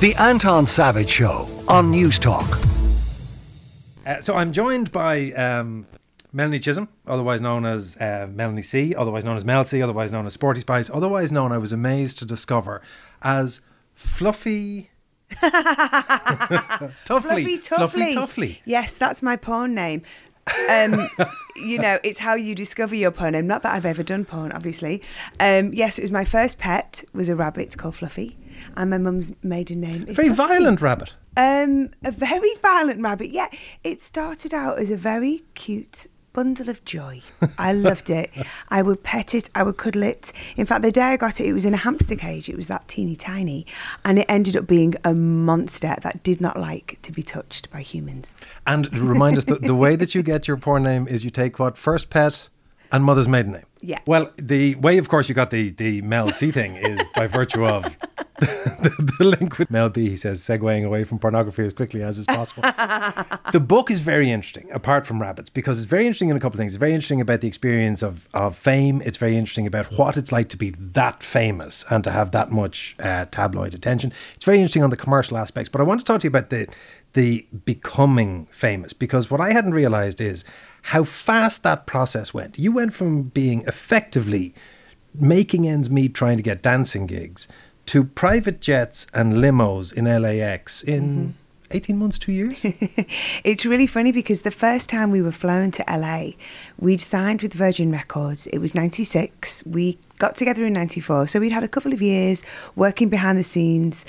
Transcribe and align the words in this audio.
The 0.00 0.14
Anton 0.18 0.66
Savage 0.66 1.08
Show 1.08 1.48
on 1.68 1.90
News 1.90 2.18
Talk. 2.18 2.58
Uh, 4.04 4.20
so 4.20 4.34
I'm 4.34 4.52
joined 4.52 4.92
by 4.92 5.32
um, 5.32 5.86
Melanie 6.32 6.58
Chisholm, 6.58 6.88
otherwise 7.06 7.40
known 7.40 7.64
as 7.64 7.96
uh, 7.96 8.28
Melanie 8.30 8.60
C, 8.62 8.94
otherwise 8.94 9.24
known 9.24 9.36
as 9.36 9.44
Mel 9.44 9.64
C, 9.64 9.80
otherwise 9.80 10.12
known 10.12 10.26
as 10.26 10.34
Sporty 10.34 10.60
Spice, 10.60 10.90
otherwise 10.92 11.32
known, 11.32 11.52
I 11.52 11.58
was 11.58 11.72
amazed 11.72 12.18
to 12.18 12.26
discover, 12.26 12.82
as 13.22 13.60
Fluffy. 13.94 14.90
Tuffley. 15.30 16.90
Fluffy 17.06 17.58
Tuffley. 17.58 18.14
Tuffley. 18.14 18.58
Yes, 18.66 18.96
that's 18.96 19.22
my 19.22 19.36
porn 19.36 19.74
name. 19.74 20.02
Um, 20.68 21.08
you 21.56 21.78
know, 21.78 21.98
it's 22.04 22.18
how 22.18 22.34
you 22.34 22.54
discover 22.54 22.94
your 22.94 23.10
porn 23.10 23.32
name. 23.32 23.46
Not 23.46 23.62
that 23.62 23.72
I've 23.72 23.86
ever 23.86 24.02
done 24.02 24.26
porn, 24.26 24.52
obviously. 24.52 25.02
Um, 25.40 25.72
yes, 25.72 25.98
it 25.98 26.02
was 26.02 26.10
my 26.10 26.24
first 26.26 26.58
pet 26.58 27.04
was 27.14 27.30
a 27.30 27.36
rabbit 27.36 27.78
called 27.78 27.94
Fluffy, 27.94 28.36
and 28.76 28.90
my 28.90 28.98
mum's 28.98 29.32
maiden 29.42 29.80
name 29.80 30.06
is 30.06 30.16
Very 30.16 30.28
violent 30.30 30.80
rabbit. 30.80 31.12
Um, 31.36 31.90
a 32.04 32.12
very 32.12 32.54
violent 32.62 33.02
rabbit. 33.02 33.30
Yeah, 33.30 33.48
it 33.82 34.00
started 34.00 34.54
out 34.54 34.78
as 34.78 34.90
a 34.90 34.96
very 34.96 35.42
cute 35.54 36.06
bundle 36.34 36.68
of 36.68 36.84
joy. 36.84 37.22
I 37.58 37.72
loved 37.88 38.10
it. 38.10 38.30
I 38.68 38.82
would 38.82 39.02
pet 39.02 39.34
it. 39.34 39.48
I 39.54 39.62
would 39.62 39.78
cuddle 39.78 40.02
it. 40.02 40.32
In 40.56 40.66
fact, 40.66 40.82
the 40.82 40.92
day 40.92 41.00
I 41.00 41.16
got 41.16 41.40
it, 41.40 41.46
it 41.46 41.54
was 41.54 41.64
in 41.64 41.72
a 41.72 41.78
hamster 41.78 42.16
cage. 42.16 42.50
It 42.50 42.56
was 42.56 42.68
that 42.68 42.86
teeny 42.88 43.16
tiny, 43.16 43.66
and 44.04 44.18
it 44.18 44.26
ended 44.28 44.56
up 44.56 44.66
being 44.66 44.94
a 45.04 45.14
monster 45.14 45.96
that 46.02 46.22
did 46.22 46.42
not 46.42 46.58
like 46.58 46.98
to 47.02 47.12
be 47.12 47.22
touched 47.22 47.70
by 47.70 47.80
humans. 47.80 48.34
And 48.66 48.94
remind 48.94 49.38
us, 49.38 49.46
that 49.46 49.62
the 49.62 49.74
way 49.74 49.96
that 49.96 50.14
you 50.14 50.22
get 50.22 50.46
your 50.46 50.58
porn 50.58 50.82
name 50.82 51.08
is 51.08 51.24
you 51.24 51.30
take 51.30 51.58
what? 51.58 51.78
First 51.78 52.10
pet 52.10 52.48
and 52.92 53.04
mother's 53.04 53.28
maiden 53.28 53.52
name. 53.52 53.66
Yeah. 53.80 54.00
Well, 54.06 54.30
the 54.36 54.74
way, 54.76 54.98
of 54.98 55.08
course, 55.08 55.28
you 55.28 55.34
got 55.34 55.50
the, 55.50 55.70
the 55.70 56.02
Mel 56.02 56.32
C 56.32 56.50
thing 56.50 56.76
is 56.76 57.00
by 57.14 57.26
virtue 57.26 57.66
of 57.66 57.98
the, 58.40 59.14
the 59.18 59.24
link 59.24 59.58
with 59.58 59.70
Mel 59.70 59.88
B. 59.88 60.08
He 60.08 60.16
says, 60.16 60.40
segueing 60.40 60.84
away 60.84 61.04
from 61.04 61.20
pornography 61.20 61.64
as 61.64 61.72
quickly 61.72 62.02
as 62.02 62.18
is 62.18 62.26
possible. 62.26 62.62
the 63.52 63.60
book 63.60 63.92
is 63.92 64.00
very 64.00 64.30
interesting, 64.32 64.68
apart 64.72 65.06
from 65.06 65.22
rabbits, 65.22 65.48
because 65.48 65.78
it's 65.78 65.86
very 65.86 66.04
interesting 66.04 66.30
in 66.30 66.36
a 66.36 66.40
couple 66.40 66.56
of 66.56 66.58
things. 66.58 66.72
It's 66.72 66.80
very 66.80 66.94
interesting 66.94 67.20
about 67.20 67.42
the 67.42 67.46
experience 67.46 68.02
of, 68.02 68.28
of 68.34 68.56
fame. 68.56 69.00
It's 69.04 69.18
very 69.18 69.36
interesting 69.36 69.68
about 69.68 69.86
what 69.92 70.16
it's 70.16 70.32
like 70.32 70.48
to 70.48 70.56
be 70.56 70.70
that 70.70 71.22
famous 71.22 71.84
and 71.90 72.02
to 72.02 72.10
have 72.10 72.32
that 72.32 72.50
much 72.50 72.96
uh, 72.98 73.26
tabloid 73.26 73.72
attention. 73.72 74.12
It's 74.34 74.44
very 74.44 74.58
interesting 74.58 74.82
on 74.82 74.90
the 74.90 74.96
commercial 74.96 75.36
aspects. 75.36 75.68
But 75.68 75.80
I 75.80 75.84
want 75.84 76.00
to 76.00 76.04
talk 76.04 76.20
to 76.22 76.24
you 76.24 76.30
about 76.30 76.50
the 76.50 76.66
the 77.12 77.46
becoming 77.64 78.46
famous 78.50 78.92
because 78.92 79.30
what 79.30 79.40
I 79.40 79.52
hadn't 79.52 79.72
realized 79.72 80.20
is 80.20 80.44
how 80.82 81.04
fast 81.04 81.62
that 81.62 81.86
process 81.86 82.34
went. 82.34 82.58
You 82.58 82.72
went 82.72 82.92
from 82.92 83.22
being 83.28 83.62
effectively 83.68 84.52
making 85.14 85.68
ends 85.68 85.88
meet 85.88 86.12
trying 86.12 86.36
to 86.36 86.42
get 86.42 86.60
dancing 86.60 87.06
gigs 87.06 87.46
to 87.86 88.04
private 88.04 88.60
jets 88.60 89.06
and 89.12 89.34
limos 89.34 89.92
in 89.92 90.04
LAX 90.04 90.82
in 90.82 91.02
mm-hmm. 91.02 91.30
18 91.70 91.98
months, 91.98 92.18
two 92.18 92.32
years. 92.32 92.64
It's 93.44 93.66
really 93.66 93.86
funny 93.86 94.12
because 94.12 94.42
the 94.42 94.50
first 94.50 94.88
time 94.88 95.10
we 95.10 95.20
were 95.20 95.32
flown 95.32 95.70
to 95.72 95.84
LA, 95.88 96.30
we'd 96.78 97.00
signed 97.00 97.42
with 97.42 97.52
Virgin 97.52 97.90
Records. 97.90 98.46
It 98.48 98.58
was 98.58 98.74
96. 98.74 99.64
We 99.66 99.98
got 100.18 100.36
together 100.36 100.64
in 100.64 100.72
94. 100.72 101.28
So 101.28 101.40
we'd 101.40 101.52
had 101.52 101.64
a 101.64 101.68
couple 101.68 101.92
of 101.92 102.00
years 102.00 102.44
working 102.76 103.08
behind 103.08 103.38
the 103.38 103.44
scenes, 103.44 104.06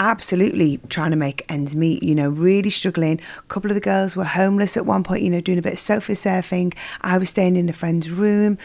absolutely 0.00 0.80
trying 0.88 1.10
to 1.10 1.16
make 1.16 1.44
ends 1.48 1.74
meet, 1.74 2.02
you 2.02 2.14
know, 2.14 2.28
really 2.28 2.70
struggling. 2.70 3.20
A 3.38 3.42
couple 3.48 3.70
of 3.70 3.74
the 3.74 3.80
girls 3.80 4.14
were 4.14 4.24
homeless 4.24 4.76
at 4.76 4.86
one 4.86 5.02
point, 5.02 5.22
you 5.22 5.30
know, 5.30 5.40
doing 5.40 5.58
a 5.58 5.62
bit 5.62 5.72
of 5.72 5.78
sofa 5.78 6.12
surfing. 6.12 6.74
I 7.00 7.18
was 7.18 7.30
staying 7.30 7.56
in 7.56 7.68
a 7.68 7.72
friend's 7.72 8.10
room. 8.10 8.58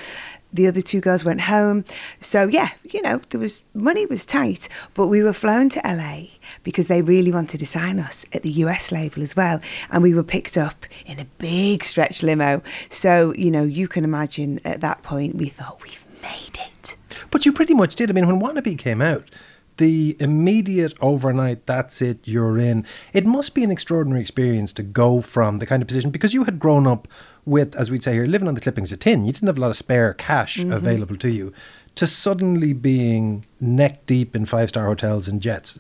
The 0.54 0.68
other 0.68 0.82
two 0.82 1.02
girls 1.02 1.26
went 1.26 1.42
home. 1.42 1.84
So 2.20 2.48
yeah, 2.48 2.70
you 2.84 3.02
know, 3.02 3.22
there 3.30 3.40
was 3.40 3.62
money 3.74 4.06
was 4.06 4.26
tight, 4.26 4.70
but 4.94 5.08
we 5.08 5.24
were 5.24 5.34
flown 5.34 5.70
to 5.70 5.82
LA 5.84 6.28
because 6.64 6.88
they 6.88 7.02
really 7.02 7.32
wanted 7.32 7.60
to 7.60 7.66
sign 7.66 8.00
us 8.00 8.26
at 8.34 8.44
the 8.44 8.52
US 8.52 8.92
label 8.92 9.22
as 9.24 9.36
well. 9.36 9.60
And 9.90 10.04
we 10.04 10.14
were 10.14 10.24
picked 10.24 10.58
up 10.58 10.86
in 11.06 11.20
a 11.20 11.26
big 11.38 11.84
stretch 11.84 12.24
limo. 12.24 12.62
So, 12.90 13.34
you 13.36 13.52
know, 13.52 13.64
you 13.64 13.88
can 13.88 14.04
imagine 14.04 14.62
at 14.64 14.82
that 14.82 15.04
point 15.04 15.36
we 15.36 15.50
thought 15.50 15.82
we've 15.84 16.06
made 16.22 16.60
it. 16.60 16.96
But 17.32 17.46
you 17.46 17.52
pretty 17.52 17.74
much 17.74 17.96
did. 17.96 18.10
I 18.10 18.14
mean, 18.14 18.28
when 18.28 18.40
Wannabe 18.40 18.78
came 18.78 19.02
out, 19.02 19.30
the 19.78 20.16
immediate 20.20 20.94
overnight, 21.02 21.66
that's 21.66 22.02
it, 22.02 22.20
you're 22.24 22.60
in. 22.60 22.86
It 23.12 23.26
must 23.26 23.56
be 23.56 23.64
an 23.64 23.72
extraordinary 23.72 24.22
experience 24.22 24.72
to 24.74 24.84
go 24.84 25.22
from 25.22 25.60
the 25.60 25.66
kind 25.66 25.82
of 25.82 25.88
position 25.88 26.12
because 26.12 26.34
you 26.34 26.44
had 26.44 26.60
grown 26.60 26.86
up 26.86 27.08
with, 27.46 27.76
as 27.76 27.92
we'd 27.92 28.04
say 28.04 28.14
here, 28.14 28.26
living 28.26 28.48
on 28.48 28.56
the 28.56 28.62
clippings 28.62 28.92
of 28.92 29.00
tin. 29.00 29.26
You 29.26 29.32
didn't 29.32 29.48
have 29.48 29.58
a 29.58 29.62
lot 29.62 29.70
of 29.70 29.76
spare 29.76 30.14
cash 30.14 30.58
mm-hmm. 30.58 30.72
available 30.72 31.18
to 31.18 31.30
you. 31.30 31.54
To 31.98 32.08
suddenly 32.08 32.74
being 32.74 33.46
neck 33.60 34.08
deep 34.08 34.36
in 34.36 34.46
five 34.46 34.70
star 34.70 34.88
hotels 34.88 35.28
and 35.28 35.40
jets, 35.40 35.78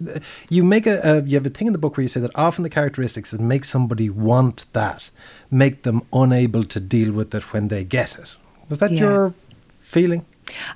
you 0.47 0.63
make 0.63 0.85
a, 0.85 1.01
a 1.03 1.23
you 1.23 1.35
have 1.35 1.45
a 1.45 1.49
thing 1.49 1.65
in 1.65 1.73
the 1.73 1.79
book 1.79 1.97
where 1.97 2.03
you 2.03 2.07
say 2.07 2.19
that 2.19 2.29
often 2.35 2.61
the 2.61 2.69
characteristics 2.69 3.31
that 3.31 3.41
make 3.41 3.65
somebody 3.65 4.11
want 4.11 4.65
that 4.73 5.09
make 5.49 5.81
them 5.81 6.03
unable 6.13 6.65
to 6.65 6.79
deal 6.79 7.11
with 7.13 7.33
it 7.33 7.51
when 7.51 7.69
they 7.69 7.83
get 7.83 8.19
it. 8.19 8.29
Was 8.69 8.77
that 8.77 8.91
Yeah. 8.91 8.99
your 8.99 9.33
feeling? 9.81 10.23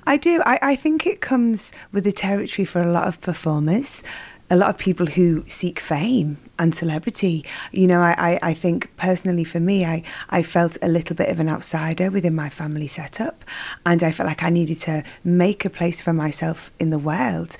I 0.08 0.16
do. 0.16 0.42
I, 0.44 0.58
I 0.60 0.76
think 0.76 1.06
it 1.06 1.20
comes 1.20 1.72
with 1.92 2.02
the 2.02 2.10
territory 2.10 2.66
for 2.66 2.82
a 2.82 2.90
lot 2.90 3.06
of 3.06 3.20
performers, 3.20 4.02
a 4.50 4.56
lot 4.56 4.70
of 4.70 4.78
people 4.78 5.06
who 5.06 5.44
seek 5.46 5.78
fame 5.78 6.38
and 6.58 6.74
celebrity. 6.74 7.44
You 7.70 7.86
know, 7.86 8.00
I, 8.00 8.14
I, 8.32 8.38
I 8.42 8.54
think 8.54 8.90
personally 8.96 9.44
for 9.44 9.60
me, 9.60 9.84
I, 9.84 10.02
I 10.30 10.42
felt 10.42 10.78
a 10.80 10.88
little 10.88 11.14
bit 11.14 11.28
of 11.28 11.38
an 11.38 11.48
outsider 11.48 12.10
within 12.10 12.34
my 12.34 12.48
family 12.48 12.86
setup, 12.86 13.44
and 13.84 14.02
I 14.02 14.10
felt 14.10 14.26
like 14.26 14.42
I 14.42 14.50
needed 14.50 14.78
to 14.80 15.04
make 15.22 15.64
a 15.64 15.70
place 15.70 16.00
for 16.00 16.12
myself 16.12 16.70
in 16.78 16.90
the 16.90 16.98
world. 16.98 17.58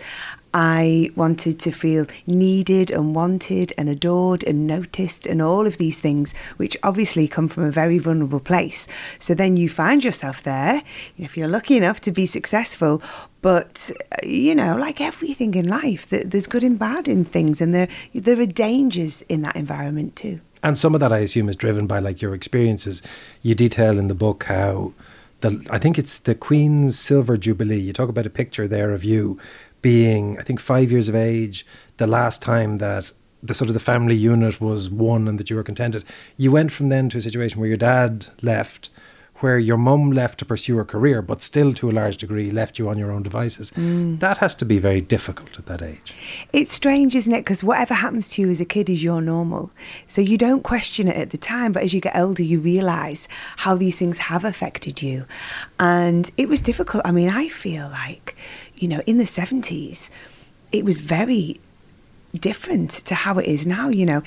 I 0.55 1.11
wanted 1.15 1.61
to 1.61 1.71
feel 1.71 2.07
needed 2.27 2.91
and 2.91 3.15
wanted 3.15 3.73
and 3.77 3.89
adored 3.89 4.43
and 4.45 4.67
noticed 4.67 5.27
and 5.27 5.43
all 5.43 5.67
of 5.67 5.79
these 5.79 5.99
things, 5.99 6.35
which 6.57 6.77
obviously 6.83 7.29
come 7.29 7.49
from 7.49 7.65
a 7.65 7.71
very 7.71 7.99
vulnerable 7.99 8.41
place. 8.41 8.89
So 9.19 9.35
then 9.35 9.57
you 9.57 9.69
find 9.69 10.03
yourself 10.03 10.43
there, 10.43 10.83
if 11.19 11.37
you're 11.37 11.49
lucky 11.49 11.77
enough 11.77 12.01
to 12.03 12.13
be 12.13 12.27
successful. 12.27 13.03
But 13.41 13.91
uh, 14.13 14.27
you 14.27 14.55
know, 14.55 14.77
like 14.77 15.01
everything 15.01 15.55
in 15.55 15.69
life, 15.69 16.07
there's 16.09 16.47
good 16.47 16.65
and 16.65 16.79
bad 16.79 17.09
in 17.09 17.25
things, 17.25 17.61
and 17.61 17.75
there 17.75 17.89
there 18.15 18.41
are 18.41 18.47
dangers 18.47 19.23
in 19.23 19.43
that 19.43 19.57
environment 19.57 20.17
too. 20.17 20.41
And 20.63 20.77
some 20.77 20.95
of 20.95 21.01
that, 21.01 21.13
I 21.13 21.19
assume, 21.19 21.49
is 21.49 21.57
driven 21.57 21.87
by 21.87 22.01
like 22.01 22.21
your 22.21 22.35
experiences. 22.35 23.01
You 23.43 23.55
detail 23.55 23.99
in 23.99 24.09
the 24.09 24.15
book 24.15 24.45
how 24.45 24.93
the 25.41 25.65
I 25.71 25.79
think 25.79 25.99
it's 25.99 26.19
the 26.19 26.35
Queen's 26.35 26.99
Silver 26.99 27.37
Jubilee. 27.37 27.79
You 27.79 27.93
talk 27.93 28.09
about 28.09 28.27
a 28.27 28.31
picture 28.31 28.67
there 28.67 28.93
of 28.93 29.05
you 29.05 29.39
being, 29.83 30.39
I 30.39 30.43
think, 30.43 30.61
five 30.61 30.91
years 30.91 31.09
of 31.09 31.15
age. 31.15 31.67
The 31.99 32.07
last 32.07 32.43
time 32.43 32.79
that 32.79 33.13
the 33.43 33.55
sort 33.55 33.69
of 33.69 33.75
the 33.75 33.81
family 33.81 34.17
unit 34.17 34.61
was 34.61 34.91
one 34.91 35.29
and 35.29 35.39
that 35.39 35.51
you 35.51 35.57
were 35.57 35.63
contented. 35.63 36.05
You 36.37 36.51
went 36.51 36.73
from 36.73 36.89
then 36.89 37.09
to 37.11 37.19
a 37.19 37.21
situation 37.21 37.61
where 37.61 37.69
your 37.69 37.77
dad 37.77 38.27
left, 38.43 38.91
where 39.37 39.59
your 39.59 39.77
mum 39.77 40.11
left 40.11 40.41
to 40.41 40.45
pursue 40.45 40.77
her 40.77 40.85
career, 40.85 41.23
but 41.23 41.41
still 41.41 41.73
to 41.75 41.89
a 41.89 41.93
large 41.93 42.17
degree 42.17 42.51
left 42.51 42.77
you 42.77 42.89
on 42.89 42.99
your 42.99 43.13
own 43.13 43.23
devices. 43.23 43.71
Mm. 43.73 44.19
That 44.19 44.39
has 44.39 44.57
to 44.57 44.65
be 44.65 44.81
very 44.81 45.01
difficult 45.01 45.57
at 45.57 45.67
that 45.67 45.81
age. 45.81 46.13
It's 46.53 46.73
strange, 46.73 47.15
isn't 47.15 47.33
it? 47.33 47.43
Because 47.43 47.63
whatever 47.63 47.95
happens 47.95 48.29
to 48.31 48.43
you 48.43 48.51
as 48.51 48.61
a 48.61 48.65
kid 48.65 48.91
is 48.91 49.05
your 49.05 49.21
normal. 49.21 49.71
So 50.09 50.21
you 50.21 50.37
don't 50.37 50.65
question 50.65 51.07
it 51.07 51.17
at 51.17 51.31
the 51.31 51.39
time, 51.39 51.71
but 51.71 51.85
as 51.85 51.95
you 51.95 52.01
get 52.01 52.17
older, 52.17 52.43
you 52.43 52.59
realise 52.59 53.29
how 53.59 53.77
these 53.77 53.97
things 53.97 54.19
have 54.19 54.45
affected 54.45 55.03
you. 55.03 55.27
And 55.79 56.29
it 56.37 56.49
was 56.49 56.61
difficult. 56.61 57.03
I 57.05 57.13
mean, 57.13 57.31
I 57.31 57.49
feel 57.49 57.89
like, 57.89 58.35
you 58.81 58.89
know, 58.89 59.01
in 59.07 59.19
the 59.19 59.25
70s, 59.25 60.11
it 60.73 60.85
was 60.85 60.99
very 60.99 61.61
different 62.35 62.91
to 62.91 63.15
how 63.15 63.39
it 63.39 63.47
is 63.47 63.67
now. 63.67 63.89
You 63.89 64.07
know, 64.07 64.23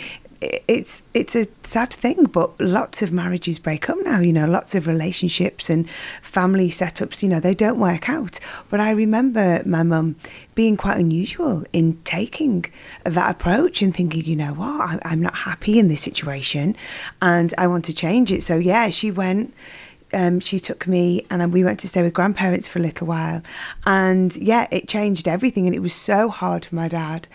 it's 0.67 1.03
it's 1.13 1.35
a 1.35 1.45
sad 1.63 1.93
thing, 1.93 2.23
but 2.25 2.59
lots 2.59 3.03
of 3.03 3.11
marriages 3.11 3.59
break 3.59 3.89
up 3.91 3.97
now. 4.03 4.19
You 4.19 4.33
know, 4.33 4.47
lots 4.47 4.73
of 4.73 4.87
relationships 4.87 5.69
and 5.69 5.87
family 6.23 6.69
setups. 6.69 7.21
You 7.21 7.29
know, 7.29 7.39
they 7.39 7.53
don't 7.53 7.79
work 7.79 8.09
out. 8.09 8.39
But 8.71 8.79
I 8.79 8.89
remember 8.91 9.61
my 9.65 9.83
mum 9.83 10.15
being 10.55 10.77
quite 10.77 10.97
unusual 10.97 11.63
in 11.73 11.99
taking 12.05 12.65
that 13.03 13.29
approach 13.29 13.83
and 13.83 13.95
thinking, 13.95 14.25
you 14.25 14.35
know 14.35 14.53
what, 14.53 14.81
I- 14.81 14.99
I'm 15.05 15.21
not 15.21 15.35
happy 15.35 15.77
in 15.77 15.89
this 15.89 16.01
situation, 16.01 16.75
and 17.21 17.53
I 17.57 17.67
want 17.67 17.85
to 17.85 17.93
change 17.93 18.31
it. 18.31 18.41
So 18.43 18.55
yeah, 18.57 18.89
she 18.89 19.11
went 19.11 19.53
um, 20.13 20.39
she 20.39 20.59
took 20.59 20.87
me 20.87 21.25
and 21.29 21.53
we 21.53 21.63
went 21.63 21.79
to 21.81 21.87
stay 21.87 22.01
with 22.03 22.13
grandparents 22.13 22.67
for 22.67 22.79
a 22.79 22.81
little 22.81 23.07
while. 23.07 23.41
And 23.85 24.35
yeah, 24.35 24.67
it 24.71 24.87
changed 24.87 25.27
everything. 25.27 25.65
And 25.65 25.75
it 25.75 25.79
was 25.79 25.93
so 25.93 26.29
hard 26.29 26.65
for 26.65 26.75
my 26.75 26.87
dad. 26.87 27.27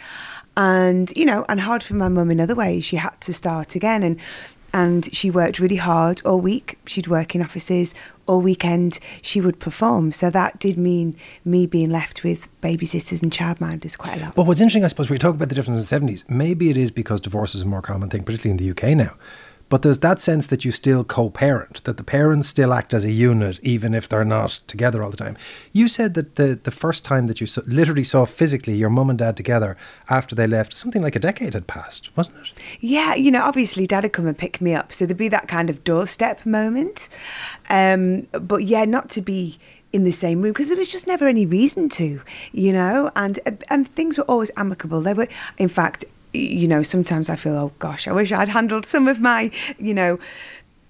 And, 0.57 1.13
you 1.15 1.27
know, 1.27 1.45
and 1.49 1.61
hard 1.61 1.83
for 1.83 1.95
my 1.95 2.09
mum 2.09 2.31
in 2.31 2.41
other 2.41 2.55
ways. 2.55 2.85
She 2.85 2.97
had 2.97 3.21
to 3.23 3.35
start 3.35 3.75
again. 3.75 4.03
And, 4.03 4.19
and 4.73 5.15
she 5.15 5.31
worked 5.31 5.59
really 5.59 5.77
hard 5.77 6.23
all 6.25 6.41
week. 6.41 6.79
She'd 6.87 7.09
work 7.09 7.35
in 7.35 7.43
offices 7.43 7.95
all 8.27 8.41
weekend. 8.41 8.99
She 9.23 9.41
would 9.41 9.61
perform. 9.61 10.13
So 10.13 10.31
that 10.31 10.59
did 10.59 10.77
mean 10.77 11.15
me 11.45 11.67
being 11.67 11.91
left 11.91 12.25
with 12.25 12.49
babysitters 12.61 13.23
and 13.23 13.33
childminders 13.33 13.97
quite 13.97 14.19
a 14.19 14.25
lot. 14.25 14.35
But 14.35 14.47
what's 14.47 14.61
interesting, 14.61 14.85
I 14.85 14.89
suppose, 14.89 15.11
we 15.11 15.19
talk 15.19 15.35
about 15.35 15.49
the 15.49 15.55
difference 15.55 15.91
in 15.91 16.07
the 16.07 16.13
70s. 16.13 16.25
Maybe 16.29 16.71
it 16.71 16.77
is 16.77 16.91
because 16.91 17.21
divorce 17.21 17.55
is 17.55 17.63
a 17.63 17.67
more 17.67 17.83
common 17.83 18.11
thing, 18.11 18.23
particularly 18.23 18.51
in 18.51 18.57
the 18.57 18.71
UK 18.71 18.97
now. 18.97 19.15
But 19.69 19.83
there's 19.83 19.99
that 19.99 20.21
sense 20.21 20.47
that 20.47 20.65
you 20.65 20.71
still 20.71 21.03
co-parent, 21.03 21.83
that 21.85 21.97
the 21.97 22.05
parents 22.05 22.49
still 22.49 22.73
act 22.73 22.95
as 22.95 23.05
a 23.05 23.11
unit, 23.11 23.59
even 23.63 23.95
if 23.95 24.09
they're 24.09 24.25
not 24.25 24.61
together 24.67 25.03
all 25.03 25.11
the 25.11 25.17
time. 25.17 25.37
You 25.73 25.89
said 25.89 26.15
that 26.15 26.37
the 26.37 26.59
the 26.63 26.71
first 26.71 27.05
time 27.05 27.27
that 27.27 27.41
you 27.41 27.47
literally 27.67 28.05
saw 28.05 28.25
physically 28.27 28.77
your 28.77 28.91
mum 28.91 29.11
and 29.11 29.19
dad 29.19 29.37
together 29.37 29.77
after 30.09 30.35
they 30.35 30.47
left, 30.47 30.77
something 30.77 31.03
like 31.03 31.17
a 31.17 31.21
decade 31.21 31.55
had 31.55 31.67
passed, 31.67 32.17
wasn't 32.17 32.39
it? 32.39 32.53
Yeah, 32.81 33.15
you 33.15 33.31
know, 33.31 33.43
obviously 33.43 33.87
dad 33.87 34.05
would 34.05 34.13
come 34.13 34.27
and 34.27 34.39
pick 34.39 34.61
me 34.61 34.75
up. 34.75 34.93
So 34.93 35.07
there'd 35.07 35.17
be 35.17 35.29
that 35.29 35.49
kind 35.49 35.69
of 35.69 35.83
doorstep 35.85 36.47
moment. 36.47 37.09
Um, 37.69 38.29
but 38.33 38.65
yeah, 38.65 38.85
not 38.85 39.11
to 39.11 39.21
be 39.21 39.59
in 39.93 40.05
the 40.05 40.13
same 40.13 40.43
room 40.43 40.53
because 40.53 40.69
there 40.69 40.77
was 40.77 40.91
just 40.91 41.07
never 41.07 41.27
any 41.27 41.47
reason 41.47 41.89
to, 41.89 42.21
you 42.53 42.73
know, 42.73 43.11
and 43.17 43.41
and 43.69 43.89
things 43.89 44.19
were 44.19 44.25
always 44.25 44.51
amicable. 44.57 45.01
They 45.01 45.15
were, 45.15 45.29
in 45.59 45.69
fact, 45.69 46.05
you 46.33 46.69
know, 46.69 46.83
sometimes 46.83 47.31
I 47.31 47.37
feel, 47.37 47.57
oh 47.57 47.73
gosh, 47.79 48.07
I 48.09 48.13
wish 48.13 48.33
I'd 48.33 48.49
handled 48.49 48.87
some 48.87 49.09
of 49.09 49.21
my, 49.21 49.51
you 49.79 49.95
know, 49.95 50.19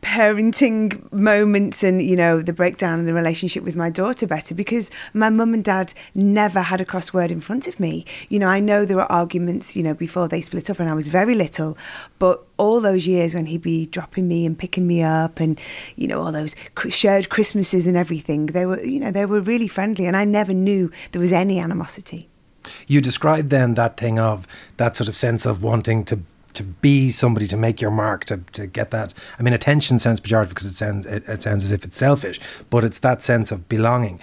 parenting 0.06 1.10
moments 1.12 1.82
and 1.82 2.00
you 2.00 2.14
know 2.14 2.40
the 2.40 2.52
breakdown 2.52 3.00
in 3.00 3.06
the 3.06 3.12
relationship 3.12 3.64
with 3.64 3.74
my 3.74 3.90
daughter 3.90 4.24
better 4.24 4.54
because 4.54 4.88
my 5.12 5.28
mum 5.28 5.52
and 5.52 5.64
dad 5.64 5.92
never 6.14 6.60
had 6.60 6.80
a 6.80 6.84
cross 6.84 7.12
word 7.12 7.32
in 7.32 7.40
front 7.40 7.66
of 7.66 7.80
me. 7.80 8.04
You 8.28 8.38
know 8.38 8.46
i 8.46 8.60
know 8.60 8.84
there 8.84 8.96
were 8.96 9.10
arguments 9.10 9.74
you 9.74 9.82
know 9.82 9.94
before 9.94 10.28
they 10.28 10.40
split 10.40 10.70
up 10.70 10.78
and 10.78 10.88
i 10.88 10.94
was 10.94 11.08
very 11.08 11.34
little 11.34 11.76
but 12.20 12.44
all 12.56 12.80
those 12.80 13.06
years 13.08 13.34
when 13.34 13.46
he'd 13.46 13.62
be 13.62 13.86
dropping 13.86 14.28
me 14.28 14.46
and 14.46 14.56
picking 14.56 14.86
me 14.86 15.02
up 15.02 15.40
and 15.40 15.60
you 15.96 16.06
know 16.06 16.22
all 16.22 16.30
those 16.30 16.54
shared 16.88 17.28
christmases 17.28 17.88
and 17.88 17.96
everything 17.96 18.46
they 18.46 18.64
were 18.64 18.80
you 18.84 19.00
know 19.00 19.10
they 19.10 19.26
were 19.26 19.40
really 19.40 19.68
friendly 19.68 20.06
and 20.06 20.16
i 20.16 20.24
never 20.24 20.54
knew 20.54 20.90
there 21.10 21.20
was 21.20 21.32
any 21.32 21.58
animosity 21.58 22.28
you 22.86 23.00
described 23.00 23.50
then 23.50 23.74
that 23.74 23.96
thing 23.96 24.18
of 24.18 24.46
that 24.76 24.96
sort 24.96 25.08
of 25.08 25.16
sense 25.16 25.46
of 25.46 25.62
wanting 25.62 26.04
to 26.04 26.20
to 26.54 26.62
be 26.62 27.10
somebody 27.10 27.46
to 27.46 27.56
make 27.56 27.82
your 27.82 27.90
mark 27.90 28.24
to, 28.24 28.38
to 28.52 28.66
get 28.66 28.90
that 28.90 29.12
i 29.38 29.42
mean 29.42 29.52
attention 29.52 29.98
sounds 29.98 30.20
pejorative 30.20 30.48
because 30.48 30.66
it 30.66 30.74
sounds 30.74 31.04
it, 31.06 31.22
it 31.28 31.42
sounds 31.42 31.62
as 31.62 31.70
if 31.70 31.84
it's 31.84 31.98
selfish 31.98 32.40
but 32.70 32.82
it's 32.82 33.00
that 33.00 33.22
sense 33.22 33.52
of 33.52 33.68
belonging 33.68 34.18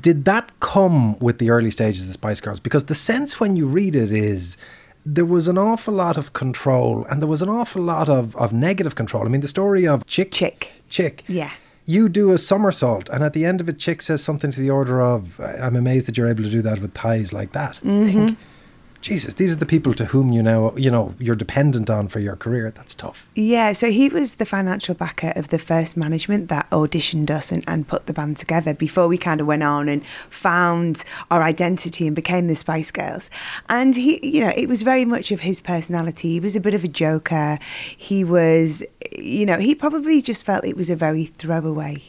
did 0.00 0.24
that 0.24 0.52
come 0.60 1.18
with 1.18 1.38
the 1.38 1.50
early 1.50 1.70
stages 1.70 2.02
of 2.02 2.06
the 2.06 2.14
spice 2.14 2.40
girls 2.40 2.60
because 2.60 2.86
the 2.86 2.94
sense 2.94 3.38
when 3.38 3.56
you 3.56 3.66
read 3.66 3.94
it 3.94 4.10
is 4.10 4.56
there 5.04 5.24
was 5.24 5.48
an 5.48 5.58
awful 5.58 5.94
lot 5.94 6.16
of 6.16 6.32
control 6.32 7.04
and 7.06 7.22
there 7.22 7.28
was 7.28 7.42
an 7.42 7.48
awful 7.48 7.82
lot 7.82 8.08
of, 8.08 8.36
of 8.36 8.52
negative 8.52 8.94
control. 8.94 9.24
I 9.24 9.28
mean, 9.28 9.40
the 9.40 9.48
story 9.48 9.86
of 9.86 10.04
Chic. 10.06 10.34
Chic. 10.34 10.72
Chic. 10.88 11.24
Yeah. 11.26 11.50
You 11.90 12.08
do 12.08 12.30
a 12.30 12.38
somersault, 12.38 13.08
and 13.08 13.24
at 13.24 13.32
the 13.32 13.44
end 13.44 13.60
of 13.60 13.68
it, 13.68 13.80
Chic 13.80 14.00
says 14.00 14.22
something 14.22 14.52
to 14.52 14.60
the 14.60 14.70
order 14.70 15.02
of, 15.02 15.40
I'm 15.40 15.74
amazed 15.74 16.06
that 16.06 16.16
you're 16.16 16.28
able 16.28 16.44
to 16.44 16.50
do 16.50 16.62
that 16.62 16.78
with 16.80 16.94
thighs 16.94 17.32
like 17.32 17.50
that. 17.50 17.80
Mm-hmm. 17.82 18.34
Jesus, 19.00 19.34
these 19.34 19.52
are 19.52 19.56
the 19.56 19.66
people 19.66 19.94
to 19.94 20.06
whom 20.06 20.30
you 20.30 20.42
now, 20.42 20.74
you 20.76 20.90
know, 20.90 21.14
you're 21.18 21.34
dependent 21.34 21.88
on 21.88 22.08
for 22.08 22.20
your 22.20 22.36
career. 22.36 22.70
That's 22.70 22.94
tough. 22.94 23.26
Yeah, 23.34 23.72
so 23.72 23.90
he 23.90 24.10
was 24.10 24.34
the 24.34 24.44
financial 24.44 24.94
backer 24.94 25.32
of 25.36 25.48
the 25.48 25.58
first 25.58 25.96
management 25.96 26.48
that 26.50 26.68
auditioned 26.70 27.30
us 27.30 27.50
and, 27.50 27.64
and 27.66 27.88
put 27.88 28.06
the 28.06 28.12
band 28.12 28.36
together 28.36 28.74
before 28.74 29.08
we 29.08 29.16
kind 29.16 29.40
of 29.40 29.46
went 29.46 29.62
on 29.62 29.88
and 29.88 30.04
found 30.28 31.04
our 31.30 31.42
identity 31.42 32.06
and 32.06 32.14
became 32.14 32.46
the 32.46 32.54
Spice 32.54 32.90
Girls. 32.90 33.30
And 33.70 33.96
he, 33.96 34.24
you 34.26 34.42
know, 34.42 34.52
it 34.54 34.68
was 34.68 34.82
very 34.82 35.06
much 35.06 35.32
of 35.32 35.40
his 35.40 35.62
personality. 35.62 36.32
He 36.32 36.40
was 36.40 36.54
a 36.54 36.60
bit 36.60 36.74
of 36.74 36.84
a 36.84 36.88
joker. 36.88 37.58
He 37.96 38.22
was, 38.22 38.82
you 39.16 39.46
know, 39.46 39.58
he 39.58 39.74
probably 39.74 40.20
just 40.20 40.44
felt 40.44 40.64
it 40.64 40.76
was 40.76 40.90
a 40.90 40.96
very 40.96 41.26
throwaway 41.26 42.02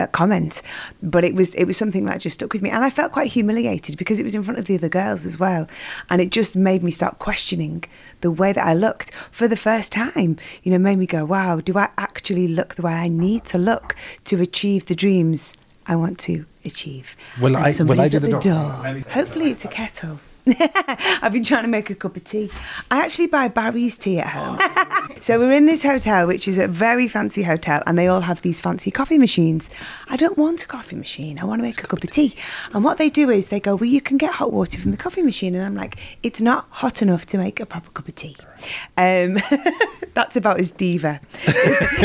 a 0.00 0.06
comment, 0.06 0.62
but 1.02 1.24
it 1.24 1.34
was 1.34 1.54
it 1.54 1.64
was 1.64 1.76
something 1.76 2.04
that 2.06 2.20
just 2.20 2.34
stuck 2.34 2.52
with 2.52 2.62
me, 2.62 2.70
and 2.70 2.84
I 2.84 2.90
felt 2.90 3.12
quite 3.12 3.32
humiliated 3.32 3.96
because 3.96 4.18
it 4.20 4.24
was 4.24 4.34
in 4.34 4.42
front 4.42 4.58
of 4.58 4.66
the 4.66 4.74
other 4.74 4.88
girls 4.88 5.26
as 5.26 5.38
well, 5.38 5.68
and 6.10 6.20
it 6.20 6.30
just 6.30 6.56
made 6.56 6.82
me 6.82 6.90
start 6.90 7.18
questioning 7.18 7.84
the 8.20 8.30
way 8.30 8.52
that 8.52 8.66
I 8.66 8.74
looked 8.74 9.12
for 9.30 9.48
the 9.48 9.56
first 9.56 9.92
time. 9.92 10.36
You 10.62 10.72
know, 10.72 10.78
made 10.78 10.98
me 10.98 11.06
go, 11.06 11.24
"Wow, 11.24 11.60
do 11.60 11.76
I 11.78 11.88
actually 11.98 12.48
look 12.48 12.74
the 12.74 12.82
way 12.82 12.92
I 12.92 13.08
need 13.08 13.44
to 13.46 13.58
look 13.58 13.96
to 14.26 14.40
achieve 14.40 14.86
the 14.86 14.94
dreams 14.94 15.54
I 15.86 15.96
want 15.96 16.18
to 16.20 16.46
achieve?" 16.64 17.16
Well, 17.40 17.56
I? 17.56 17.74
Will 17.78 18.00
I 18.00 18.08
do 18.08 18.18
the 18.18 18.26
the 18.26 18.38
door? 18.38 18.40
door. 18.40 19.02
Hopefully, 19.10 19.50
it's 19.50 19.64
a 19.64 19.68
kettle. 19.68 20.20
I've 21.22 21.32
been 21.32 21.42
trying 21.42 21.62
to 21.62 21.68
make 21.68 21.90
a 21.90 21.94
cup 21.94 22.16
of 22.16 22.22
tea. 22.22 22.50
I 22.88 23.04
actually 23.04 23.26
buy 23.26 23.48
Barry's 23.48 23.98
tea 23.98 24.20
at 24.20 24.28
home. 24.28 24.58
so 25.20 25.40
we're 25.40 25.50
in 25.50 25.66
this 25.66 25.82
hotel, 25.82 26.26
which 26.28 26.46
is 26.46 26.56
a 26.56 26.68
very 26.68 27.08
fancy 27.08 27.42
hotel, 27.42 27.82
and 27.84 27.98
they 27.98 28.06
all 28.06 28.20
have 28.20 28.42
these 28.42 28.60
fancy 28.60 28.92
coffee 28.92 29.18
machines. 29.18 29.70
I 30.08 30.16
don't 30.16 30.38
want 30.38 30.62
a 30.62 30.66
coffee 30.68 30.94
machine. 30.94 31.40
I 31.40 31.44
want 31.44 31.58
to 31.58 31.62
make 31.64 31.82
a 31.82 31.86
cup 31.88 32.04
of 32.04 32.10
tea. 32.10 32.36
And 32.72 32.84
what 32.84 32.98
they 32.98 33.10
do 33.10 33.28
is 33.28 33.48
they 33.48 33.58
go, 33.58 33.74
Well, 33.74 33.90
you 33.90 34.00
can 34.00 34.18
get 34.18 34.34
hot 34.34 34.52
water 34.52 34.78
from 34.78 34.92
the 34.92 34.96
coffee 34.96 35.22
machine. 35.22 35.56
And 35.56 35.64
I'm 35.64 35.74
like, 35.74 35.98
It's 36.22 36.40
not 36.40 36.68
hot 36.70 37.02
enough 37.02 37.26
to 37.26 37.38
make 37.38 37.58
a 37.58 37.66
proper 37.66 37.90
cup 37.90 38.06
of 38.06 38.14
tea. 38.14 38.36
Um, 38.96 39.38
that's 40.14 40.36
about 40.36 40.60
as 40.60 40.70
diva 40.70 41.20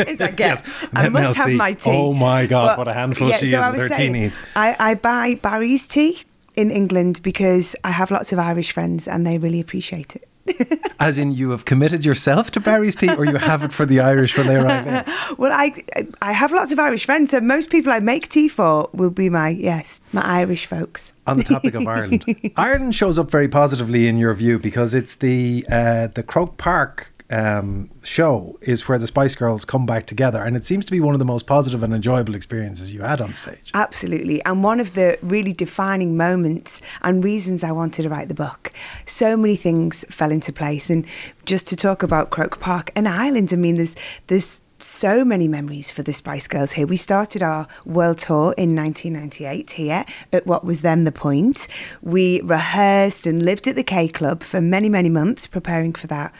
as 0.08 0.20
I 0.20 0.32
get. 0.32 0.40
Yes, 0.40 0.88
I 0.94 1.10
Mel 1.10 1.24
must 1.24 1.38
have 1.38 1.46
C. 1.48 1.56
my 1.56 1.74
tea. 1.74 1.92
Oh 1.92 2.14
my 2.14 2.48
God, 2.48 2.78
what 2.78 2.88
a 2.88 2.94
handful 2.94 3.32
she 3.34 3.48
is 3.48 3.54
I 3.54 3.70
with 3.70 3.82
her 3.82 3.90
tea 3.90 4.10
needs. 4.10 4.40
I, 4.56 4.76
I 4.80 4.96
buy 4.96 5.36
Barry's 5.36 5.86
tea 5.86 6.24
in 6.56 6.72
England 6.72 7.22
because 7.24 7.76
I 7.84 7.92
have 7.92 8.12
lots 8.12 8.32
of 8.34 8.40
Irish 8.40 8.72
friends 8.72 9.08
and 9.08 9.26
they 9.26 9.38
really 9.38 9.60
appreciate 9.60 10.16
it. 10.16 10.28
As 11.00 11.18
in, 11.18 11.32
you 11.32 11.52
have 11.52 11.66
committed 11.66 12.06
yourself 12.06 12.52
to 12.52 12.60
Barry's 12.60 12.96
tea, 12.96 13.14
or 13.14 13.26
you 13.26 13.36
have 13.36 13.64
it 13.64 13.72
for 13.72 13.86
the 13.86 14.00
Irish 14.00 14.38
when 14.38 14.48
they 14.48 14.56
arrive 14.56 14.88
in? 14.88 15.14
Well, 15.38 15.52
I 15.52 15.84
I 16.22 16.34
have 16.34 16.52
lots 16.52 16.72
of 16.72 16.80
Irish 16.80 17.06
friends, 17.06 17.32
so 17.32 17.40
most 17.40 17.70
people 17.70 17.92
I 17.92 18.00
make 18.00 18.28
tea 18.28 18.48
for 18.48 18.90
will 18.94 19.12
be 19.12 19.30
my 19.30 19.50
yes, 19.50 20.02
my 20.12 20.22
Irish 20.22 20.66
folks. 20.66 21.14
On 21.26 21.38
the 21.38 21.44
topic 21.44 21.74
of 21.76 21.88
Ireland, 21.88 22.26
Ireland 22.58 22.96
shows 22.96 23.18
up 23.18 23.32
very 23.32 23.48
positively 23.48 24.08
in 24.08 24.18
your 24.18 24.34
view 24.34 24.60
because 24.60 24.94
it's 24.94 25.16
the 25.16 25.66
uh, 25.70 26.08
the 26.08 26.24
Croke 26.24 26.58
Park 26.58 27.14
um, 27.32 27.90
show 28.04 28.60
is 28.62 28.88
where 28.88 28.98
the 28.98 29.08
Spice 29.08 29.36
Girls 29.36 29.66
come 29.66 29.86
back 29.86 30.06
together, 30.06 30.44
and 30.44 30.58
it 30.58 30.66
seems 30.66 30.86
to 30.86 30.92
be 30.92 31.00
one 31.00 31.16
of 31.16 31.20
the 31.20 31.26
most 31.26 31.48
positive 31.48 31.82
and 31.82 31.94
enjoyable 31.94 32.36
experiences 32.36 32.94
you 32.94 33.02
had 33.02 33.22
on 33.22 33.34
stage. 33.34 33.72
Absolutely. 33.74 34.44
And 34.44 34.64
one 34.64 34.80
of 34.80 34.94
the 34.94 35.18
really 35.22 35.54
defining 35.54 36.18
moments 36.18 36.82
and 37.02 37.24
reasons 37.24 37.64
I 37.64 37.72
wanted 37.72 38.04
to 38.04 38.10
write 38.10 38.28
the 38.28 38.34
book. 38.34 38.72
So 39.06 39.38
many 39.38 39.56
things 39.56 40.04
fell 40.10 40.32
into 40.32 40.52
place. 40.52 40.90
And 40.90 41.06
just 41.46 41.68
to 41.68 41.76
talk 41.76 42.04
about 42.04 42.30
Croke 42.30 42.60
Park 42.60 42.92
and 42.96 43.08
Ireland, 43.08 43.50
I 43.54 43.56
mean, 43.56 43.78
there's 43.78 43.96
there's 44.28 44.62
so 44.84 45.24
many 45.24 45.48
memories 45.48 45.92
for 45.92 46.04
the 46.04 46.14
Spice 46.14 46.48
Girls 46.48 46.74
here. 46.74 46.88
We 46.88 46.98
started 46.98 47.42
our 47.42 47.68
world 47.86 48.20
tour 48.20 48.54
in 48.58 48.76
1998 48.76 49.72
here 49.72 50.06
at 50.32 50.46
what 50.46 50.64
was 50.64 50.82
then 50.82 51.04
the 51.04 51.12
point. 51.12 51.68
We 52.02 52.42
rehearsed 52.42 53.28
and 53.28 53.44
lived 53.44 53.68
at 53.68 53.76
the 53.76 53.84
K 53.84 54.08
Club 54.08 54.44
for 54.44 54.62
many, 54.62 54.90
many 54.90 55.10
months 55.10 55.48
preparing 55.48 55.94
for 55.94 56.08
that. 56.08 56.34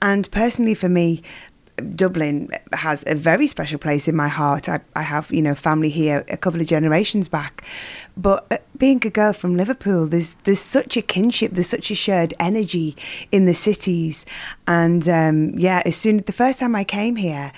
And 0.00 0.30
personally, 0.30 0.74
for 0.74 0.88
me, 0.88 1.22
Dublin 1.94 2.50
has 2.72 3.04
a 3.06 3.14
very 3.14 3.46
special 3.46 3.78
place 3.78 4.08
in 4.08 4.16
my 4.16 4.28
heart. 4.28 4.68
I, 4.68 4.80
I 4.94 5.02
have, 5.02 5.30
you 5.30 5.42
know, 5.42 5.54
family 5.54 5.90
here 5.90 6.24
a 6.28 6.36
couple 6.36 6.60
of 6.60 6.66
generations 6.66 7.28
back. 7.28 7.64
But 8.16 8.46
uh, 8.50 8.58
being 8.76 9.04
a 9.04 9.10
girl 9.10 9.32
from 9.32 9.56
Liverpool, 9.56 10.06
there's 10.06 10.34
there's 10.44 10.60
such 10.60 10.96
a 10.96 11.02
kinship, 11.02 11.52
there's 11.52 11.68
such 11.68 11.90
a 11.90 11.94
shared 11.94 12.32
energy 12.40 12.96
in 13.30 13.46
the 13.46 13.54
cities. 13.54 14.24
And 14.66 15.06
um, 15.08 15.50
yeah, 15.58 15.82
as 15.84 15.96
soon 15.96 16.18
the 16.18 16.32
first 16.32 16.60
time 16.60 16.74
I 16.74 16.84
came 16.84 17.16
here, 17.16 17.52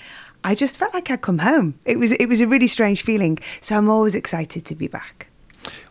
I 0.44 0.54
just 0.54 0.76
felt 0.76 0.94
like 0.94 1.10
I'd 1.10 1.20
come 1.20 1.38
home. 1.38 1.78
It 1.84 1.98
was 1.98 2.12
it 2.12 2.26
was 2.26 2.40
a 2.40 2.46
really 2.46 2.68
strange 2.68 3.02
feeling. 3.02 3.38
So 3.60 3.76
I'm 3.76 3.88
always 3.88 4.14
excited 4.14 4.64
to 4.66 4.74
be 4.74 4.88
back. 4.88 5.26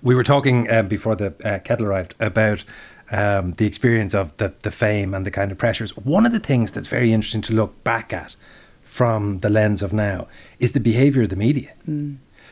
We 0.02 0.16
were 0.16 0.24
talking 0.24 0.70
um, 0.72 0.88
before 0.88 1.16
the 1.16 1.34
uh, 1.44 1.60
kettle 1.60 1.86
arrived 1.88 2.16
about 2.20 2.64
um, 3.12 3.54
the 3.54 3.66
experience 3.66 4.14
of 4.14 4.36
the, 4.38 4.54
the 4.64 4.72
fame 4.72 5.14
and 5.14 5.26
the 5.26 5.32
kind 5.32 5.52
of 5.52 5.58
pressures. 5.58 5.96
One 5.96 6.26
of 6.26 6.32
the 6.32 6.40
things 6.40 6.72
that's 6.72 6.88
very 6.88 7.12
interesting 7.12 7.42
to 7.44 7.54
look 7.54 7.84
back 7.84 8.14
at 8.14 8.36
from 8.82 9.40
the 9.40 9.50
lens 9.50 9.84
of 9.84 9.94
now 9.94 10.28
is 10.60 10.72
the 10.72 10.80
behaviour 10.80 11.24
of 11.24 11.30
the 11.30 11.36
media. 11.36 11.74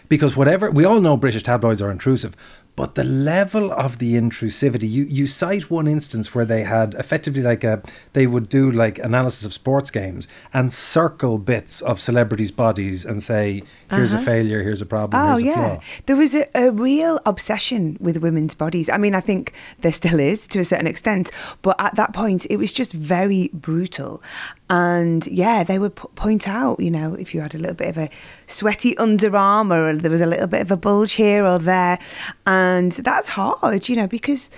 Because 0.08 0.36
whatever, 0.36 0.70
we 0.70 0.86
all 0.86 1.02
know 1.02 1.18
British 1.18 1.44
tabloids 1.44 1.82
are 1.82 1.90
intrusive, 1.90 2.36
but 2.76 2.96
the 2.96 3.04
level 3.04 3.72
of 3.72 4.00
the 4.00 4.16
intrusivity, 4.16 4.90
you, 4.90 5.06
you 5.06 5.28
cite 5.28 5.70
one 5.70 5.88
instance 5.88 6.36
where 6.36 6.46
they 6.46 6.64
had 6.64 6.94
effectively 6.96 7.42
like 7.42 7.64
a, 7.64 7.82
they 8.14 8.28
would 8.28 8.50
do 8.50 8.70
like 8.70 9.00
analysis 9.00 9.46
of 9.46 9.54
sports 9.54 9.90
games 9.90 10.28
and 10.54 10.74
circle 10.74 11.38
bits 11.38 11.82
of 11.82 12.02
celebrities' 12.02 12.52
bodies 12.52 13.06
and 13.06 13.24
say, 13.24 13.64
here's 13.90 14.14
a 14.14 14.18
uh-huh. 14.18 14.26
failure, 14.26 14.64
here's 14.64 14.82
a 14.82 14.86
problem, 14.86 15.22
Oh 15.22 15.36
here's 15.36 15.40
a 15.40 15.44
oh, 15.44 15.46
yeah, 15.46 15.76
flaw. 15.76 15.84
there 16.06 16.16
was 16.16 16.36
a, 16.36 16.48
a 16.56 16.72
real 16.72 17.20
obsession 17.26 17.98
with 18.00 18.18
women's 18.18 18.56
bodies. 18.56 18.90
I 18.90 18.98
mean, 18.98 19.16
I 19.16 19.22
think 19.22 19.54
there 19.82 19.94
still 19.94 20.20
is 20.20 20.48
to 20.48 20.60
a 20.60 20.66
certain 20.66 20.88
extent, 20.88 21.32
but 21.62 21.76
at 21.80 21.96
that 21.96 22.14
point, 22.14 22.46
it 22.50 22.58
was 22.58 22.72
just 22.72 22.94
very 22.94 23.50
brutal. 23.54 24.22
And 24.70 25.26
yeah, 25.28 25.64
they 25.64 25.78
would 25.78 25.96
p- 25.96 26.08
point 26.16 26.48
out, 26.48 26.80
you 26.80 26.90
know, 26.90 27.14
if 27.14 27.34
you 27.36 27.42
had 27.42 27.54
a 27.54 27.60
little 27.60 27.76
bit 27.76 27.90
of 27.90 27.98
a 27.98 28.10
sweaty 28.48 28.96
underarm 28.96 29.72
or 29.72 29.96
there 30.00 30.12
was 30.12 30.22
a 30.22 30.26
little 30.26 30.48
bit 30.48 30.62
of 30.62 30.72
a 30.72 30.78
bulge 30.78 31.14
here 31.14 31.46
or 31.46 31.60
there, 31.60 32.00
and 32.48 32.92
that's 32.92 33.30
hard, 33.30 33.88
you 33.88 33.96
know, 33.96 34.08
because 34.08 34.50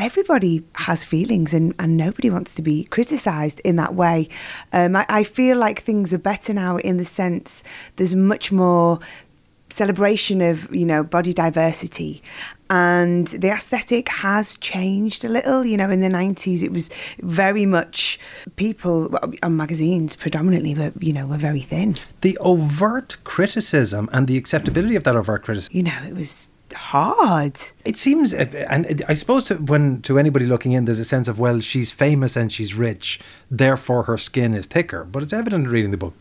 everybody 0.00 0.64
has 0.74 1.04
feelings 1.04 1.54
and, 1.54 1.74
and 1.78 1.96
nobody 1.96 2.30
wants 2.30 2.54
to 2.54 2.62
be 2.62 2.84
criticised 2.84 3.60
in 3.60 3.76
that 3.76 3.94
way. 3.94 4.28
Um, 4.72 4.96
I, 4.96 5.06
I 5.08 5.24
feel 5.24 5.58
like 5.58 5.82
things 5.82 6.12
are 6.14 6.18
better 6.18 6.54
now 6.54 6.78
in 6.78 6.96
the 6.96 7.04
sense 7.04 7.62
there's 7.96 8.14
much 8.14 8.50
more 8.50 9.00
celebration 9.72 10.40
of 10.40 10.72
you 10.74 10.84
know 10.84 11.02
body 11.04 11.32
diversity 11.32 12.22
and 12.68 13.28
the 13.28 13.48
aesthetic 13.48 14.08
has 14.08 14.56
changed 14.56 15.24
a 15.24 15.28
little 15.28 15.64
you 15.64 15.76
know 15.76 15.88
in 15.88 16.00
the 16.00 16.08
90s 16.08 16.62
it 16.62 16.72
was 16.72 16.90
very 17.20 17.66
much 17.66 18.18
people 18.56 19.16
on 19.42 19.56
magazines 19.56 20.16
predominantly 20.16 20.74
but 20.74 21.00
you 21.00 21.12
know 21.12 21.24
were 21.26 21.36
very 21.36 21.60
thin 21.60 21.94
The 22.20 22.36
overt 22.38 23.16
criticism 23.24 24.08
and 24.12 24.26
the 24.26 24.36
acceptability 24.36 24.96
of 24.96 25.04
that 25.04 25.14
overt 25.14 25.44
criticism. 25.44 25.76
you 25.76 25.84
know 25.84 25.98
it 26.04 26.14
was 26.14 26.48
hard 26.72 27.60
It 27.84 27.98
seems, 27.98 28.32
uh, 28.34 28.46
and 28.68 29.02
I 29.08 29.14
suppose 29.14 29.44
to, 29.44 29.56
when 29.56 30.02
to 30.02 30.18
anybody 30.18 30.46
looking 30.46 30.72
in, 30.72 30.84
there's 30.84 30.98
a 30.98 31.04
sense 31.04 31.28
of 31.28 31.38
well, 31.38 31.60
she's 31.60 31.92
famous 31.92 32.36
and 32.36 32.52
she's 32.52 32.74
rich, 32.74 33.20
therefore 33.50 34.04
her 34.04 34.16
skin 34.16 34.54
is 34.54 34.66
thicker. 34.66 35.04
But 35.04 35.22
it's 35.22 35.32
evident 35.32 35.68
reading 35.68 35.90
the 35.90 35.96
book 35.96 36.14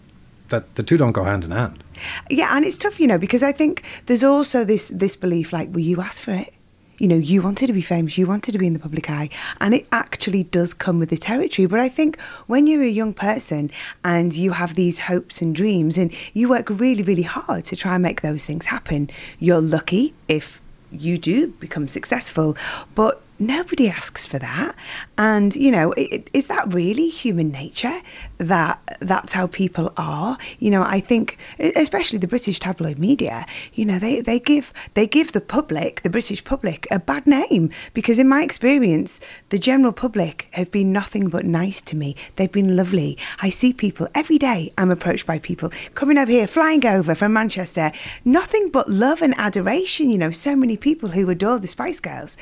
that 0.50 0.76
the 0.76 0.84
two 0.84 0.98
don't 0.98 1.12
go 1.12 1.24
hand 1.24 1.44
in 1.44 1.52
hand. 1.52 1.84
Yeah, 2.30 2.56
and 2.56 2.66
it's 2.66 2.78
tough, 2.78 3.00
you 3.00 3.08
know, 3.08 3.18
because 3.18 3.44
I 3.44 3.52
think 3.52 3.84
there's 4.08 4.24
also 4.24 4.66
this 4.66 4.90
this 4.90 5.16
belief 5.16 5.54
like, 5.54 5.70
well, 5.72 5.80
you 5.80 6.02
asked 6.02 6.22
for 6.22 6.32
it. 6.32 6.54
You 7.00 7.08
know, 7.08 7.16
you 7.16 7.42
wanted 7.42 7.68
to 7.68 7.74
be 7.74 7.82
famous, 7.82 8.18
you 8.18 8.28
wanted 8.28 8.52
to 8.52 8.58
be 8.58 8.68
in 8.68 8.74
the 8.74 8.80
public 8.80 9.10
eye, 9.10 9.30
and 9.60 9.74
it 9.74 9.88
actually 9.92 10.44
does 10.44 10.74
come 10.74 11.00
with 11.00 11.10
the 11.10 11.18
territory. 11.18 11.66
But 11.66 11.80
I 11.80 11.90
think 11.90 12.20
when 12.48 12.68
you're 12.68 12.84
a 12.84 12.90
young 12.90 13.14
person 13.14 13.72
and 14.04 14.36
you 14.36 14.52
have 14.52 14.76
these 14.76 15.00
hopes 15.00 15.42
and 15.42 15.56
dreams, 15.56 15.98
and 15.98 16.14
you 16.34 16.50
work 16.50 16.70
really, 16.70 17.02
really 17.02 17.24
hard 17.24 17.66
to 17.66 17.76
try 17.76 17.96
and 17.96 18.04
make 18.04 18.22
those 18.22 18.44
things 18.44 18.66
happen, 18.66 19.10
you're 19.40 19.62
lucky 19.62 20.14
if 20.28 20.62
you 20.92 21.18
do 21.18 21.48
become 21.48 21.88
successful. 21.88 22.58
But 22.96 23.22
nobody 23.40 23.90
asks 23.90 24.26
for 24.26 24.38
that, 24.40 24.76
and 25.18 25.56
you 25.56 25.72
know, 25.72 25.94
i- 25.98 26.10
i- 26.12 26.24
is 26.34 26.48
that 26.48 26.74
really 26.74 27.10
human 27.10 27.52
nature? 27.52 28.02
That 28.38 28.98
that's 29.00 29.34
how 29.34 29.48
people 29.48 29.92
are. 29.98 30.38
You 30.60 30.72
know, 30.72 30.84
I 30.84 31.00
think, 31.00 31.38
especially 31.60 32.20
the 32.20 32.28
British 32.28 32.60
tabloid 32.60 33.00
media, 33.00 33.46
you 33.74 33.86
know, 33.86 34.00
they, 34.00 34.22
they 34.22 34.40
give 34.40 34.74
they 34.94 35.08
give 35.08 35.32
the 35.32 35.42
public, 35.42 36.02
the 36.04 36.10
British 36.10 36.44
public, 36.44 36.88
a 36.92 37.00
bad 37.00 37.26
name 37.28 37.70
because, 37.94 38.20
in 38.20 38.28
my 38.28 38.44
experience, 38.44 39.22
the 39.50 39.60
general 39.60 39.92
public 39.94 40.48
have 40.52 40.72
been 40.72 40.92
nothing 40.92 41.30
but 41.30 41.46
nice 41.46 41.82
to 41.82 41.96
me. 41.96 42.16
They've 42.36 42.52
been 42.52 42.76
lovely. 42.76 43.18
I 43.42 43.50
see 43.50 43.74
people 43.74 44.08
every 44.16 44.38
day. 44.38 44.74
I'm 44.78 44.92
approached 44.92 45.26
by 45.26 45.40
people 45.40 45.72
coming 45.96 46.18
over 46.18 46.32
here, 46.32 46.48
flying 46.48 46.86
over 46.86 47.16
from 47.16 47.34
Manchester, 47.34 47.92
nothing 48.26 48.70
but 48.70 48.90
love 48.90 49.22
and 49.22 49.34
adoration. 49.38 50.10
You 50.10 50.18
know, 50.18 50.32
so 50.32 50.56
many 50.56 50.78
people 50.78 51.10
who 51.10 51.30
adore 51.30 51.60
the 51.60 51.68
Spice 51.68 52.00
Girls, 52.00 52.38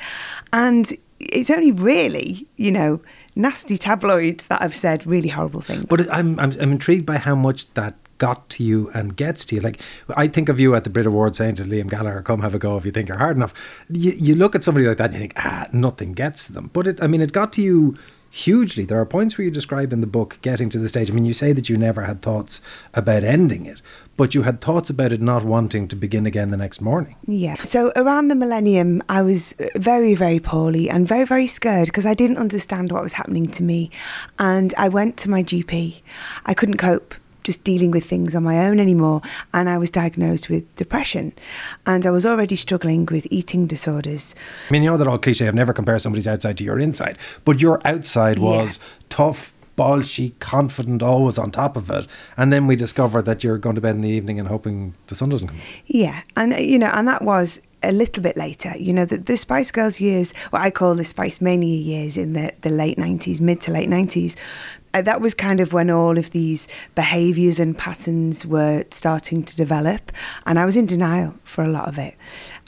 and 0.52 0.87
it's 1.20 1.50
only 1.50 1.72
really, 1.72 2.46
you 2.56 2.70
know. 2.70 3.00
Nasty 3.36 3.78
tabloids 3.78 4.48
that 4.48 4.62
have 4.62 4.74
said 4.74 5.06
really 5.06 5.28
horrible 5.28 5.60
things. 5.60 5.84
But 5.84 6.12
I'm, 6.12 6.40
I'm 6.40 6.50
I'm 6.60 6.72
intrigued 6.72 7.06
by 7.06 7.18
how 7.18 7.36
much 7.36 7.72
that 7.74 7.94
got 8.18 8.48
to 8.50 8.64
you 8.64 8.90
and 8.94 9.16
gets 9.16 9.44
to 9.46 9.54
you. 9.54 9.60
Like 9.60 9.80
I 10.16 10.26
think 10.26 10.48
of 10.48 10.58
you 10.60 10.74
at 10.74 10.84
the 10.84 10.90
Brit 10.90 11.06
Awards 11.06 11.38
saying 11.38 11.54
to 11.56 11.64
Liam 11.64 11.88
Gallagher, 11.88 12.22
"Come 12.22 12.42
have 12.42 12.54
a 12.54 12.58
go 12.58 12.76
if 12.76 12.84
you 12.84 12.90
think 12.90 13.08
you're 13.08 13.18
hard 13.18 13.36
enough." 13.36 13.54
You, 13.88 14.12
you 14.12 14.34
look 14.34 14.54
at 14.54 14.64
somebody 14.64 14.86
like 14.86 14.98
that, 14.98 15.06
and 15.06 15.14
you 15.14 15.20
think, 15.20 15.34
ah, 15.36 15.68
nothing 15.72 16.12
gets 16.12 16.48
them. 16.48 16.70
But 16.72 16.88
it, 16.88 17.02
I 17.02 17.06
mean, 17.06 17.20
it 17.20 17.32
got 17.32 17.52
to 17.54 17.62
you 17.62 17.96
hugely. 18.30 18.84
There 18.84 19.00
are 19.00 19.06
points 19.06 19.36
where 19.36 19.44
you 19.44 19.50
describe 19.50 19.92
in 19.92 20.00
the 20.00 20.06
book 20.06 20.38
getting 20.42 20.70
to 20.70 20.78
the 20.78 20.88
stage. 20.88 21.10
I 21.10 21.14
mean, 21.14 21.24
you 21.24 21.34
say 21.34 21.52
that 21.52 21.68
you 21.68 21.76
never 21.76 22.02
had 22.02 22.22
thoughts 22.22 22.60
about 22.94 23.24
ending 23.24 23.66
it, 23.66 23.80
but 24.16 24.34
you 24.34 24.42
had 24.42 24.60
thoughts 24.60 24.90
about 24.90 25.12
it 25.12 25.20
not 25.20 25.44
wanting 25.44 25.88
to 25.88 25.96
begin 25.96 26.26
again 26.26 26.50
the 26.50 26.56
next 26.56 26.80
morning. 26.80 27.16
Yeah. 27.26 27.62
So 27.62 27.92
around 27.96 28.28
the 28.28 28.34
millennium, 28.34 29.02
I 29.08 29.22
was 29.22 29.54
very, 29.74 30.14
very 30.14 30.40
poorly 30.40 30.90
and 30.90 31.06
very, 31.06 31.24
very 31.24 31.46
scared 31.46 31.86
because 31.86 32.06
I 32.06 32.14
didn't 32.14 32.38
understand 32.38 32.92
what 32.92 33.02
was 33.02 33.14
happening 33.14 33.46
to 33.52 33.62
me. 33.62 33.90
And 34.38 34.74
I 34.76 34.88
went 34.88 35.16
to 35.18 35.30
my 35.30 35.42
GP. 35.42 36.02
I 36.44 36.54
couldn't 36.54 36.76
cope 36.76 37.14
just 37.48 37.64
dealing 37.64 37.90
with 37.90 38.04
things 38.04 38.36
on 38.36 38.42
my 38.42 38.66
own 38.66 38.78
anymore. 38.78 39.22
And 39.54 39.70
I 39.70 39.78
was 39.78 39.90
diagnosed 39.90 40.50
with 40.50 40.76
depression. 40.76 41.32
And 41.86 42.04
I 42.04 42.10
was 42.10 42.26
already 42.26 42.56
struggling 42.56 43.06
with 43.06 43.26
eating 43.30 43.66
disorders. 43.66 44.34
I 44.68 44.72
mean, 44.72 44.82
you 44.82 44.90
know 44.90 44.98
that 44.98 45.06
old 45.06 45.22
cliche 45.22 45.46
of 45.46 45.54
never 45.54 45.72
compare 45.72 45.98
somebody's 45.98 46.28
outside 46.28 46.58
to 46.58 46.64
your 46.64 46.78
inside, 46.78 47.16
but 47.46 47.62
your 47.62 47.80
outside 47.86 48.38
was 48.38 48.78
tough, 49.08 49.54
bolshy, 49.78 50.38
confident, 50.40 51.02
always 51.02 51.38
on 51.38 51.50
top 51.50 51.74
of 51.74 51.88
it. 51.88 52.06
And 52.36 52.52
then 52.52 52.66
we 52.66 52.76
discovered 52.76 53.22
that 53.22 53.42
you're 53.42 53.56
going 53.56 53.76
to 53.76 53.80
bed 53.80 53.94
in 53.94 54.02
the 54.02 54.10
evening 54.10 54.38
and 54.38 54.46
hoping 54.46 54.92
the 55.06 55.14
sun 55.14 55.30
doesn't 55.30 55.48
come. 55.48 55.60
Yeah, 55.86 56.20
and 56.36 56.52
uh, 56.52 56.56
you 56.58 56.78
know, 56.78 56.90
and 56.92 57.08
that 57.08 57.22
was 57.22 57.62
a 57.82 57.92
little 57.92 58.22
bit 58.22 58.36
later. 58.36 58.76
You 58.76 58.92
know, 58.92 59.04
the, 59.04 59.18
the 59.18 59.36
Spice 59.36 59.70
Girls 59.70 60.00
years, 60.00 60.32
what 60.50 60.62
I 60.62 60.70
call 60.70 60.94
the 60.94 61.04
Spice 61.04 61.40
Mania 61.40 61.76
years 61.76 62.16
in 62.16 62.32
the, 62.32 62.52
the 62.62 62.70
late 62.70 62.98
90s, 62.98 63.40
mid 63.40 63.60
to 63.62 63.72
late 63.72 63.88
90s, 63.88 64.36
uh, 64.36 64.38
that 64.92 65.20
was 65.20 65.34
kind 65.34 65.60
of 65.60 65.72
when 65.72 65.90
all 65.90 66.18
of 66.18 66.30
these 66.30 66.68
behaviours 66.94 67.60
and 67.60 67.76
patterns 67.76 68.46
were 68.46 68.84
starting 68.90 69.42
to 69.44 69.56
develop. 69.56 70.12
And 70.46 70.58
I 70.58 70.64
was 70.64 70.76
in 70.76 70.86
denial 70.86 71.34
for 71.44 71.64
a 71.64 71.68
lot 71.68 71.88
of 71.88 71.98
it. 71.98 72.16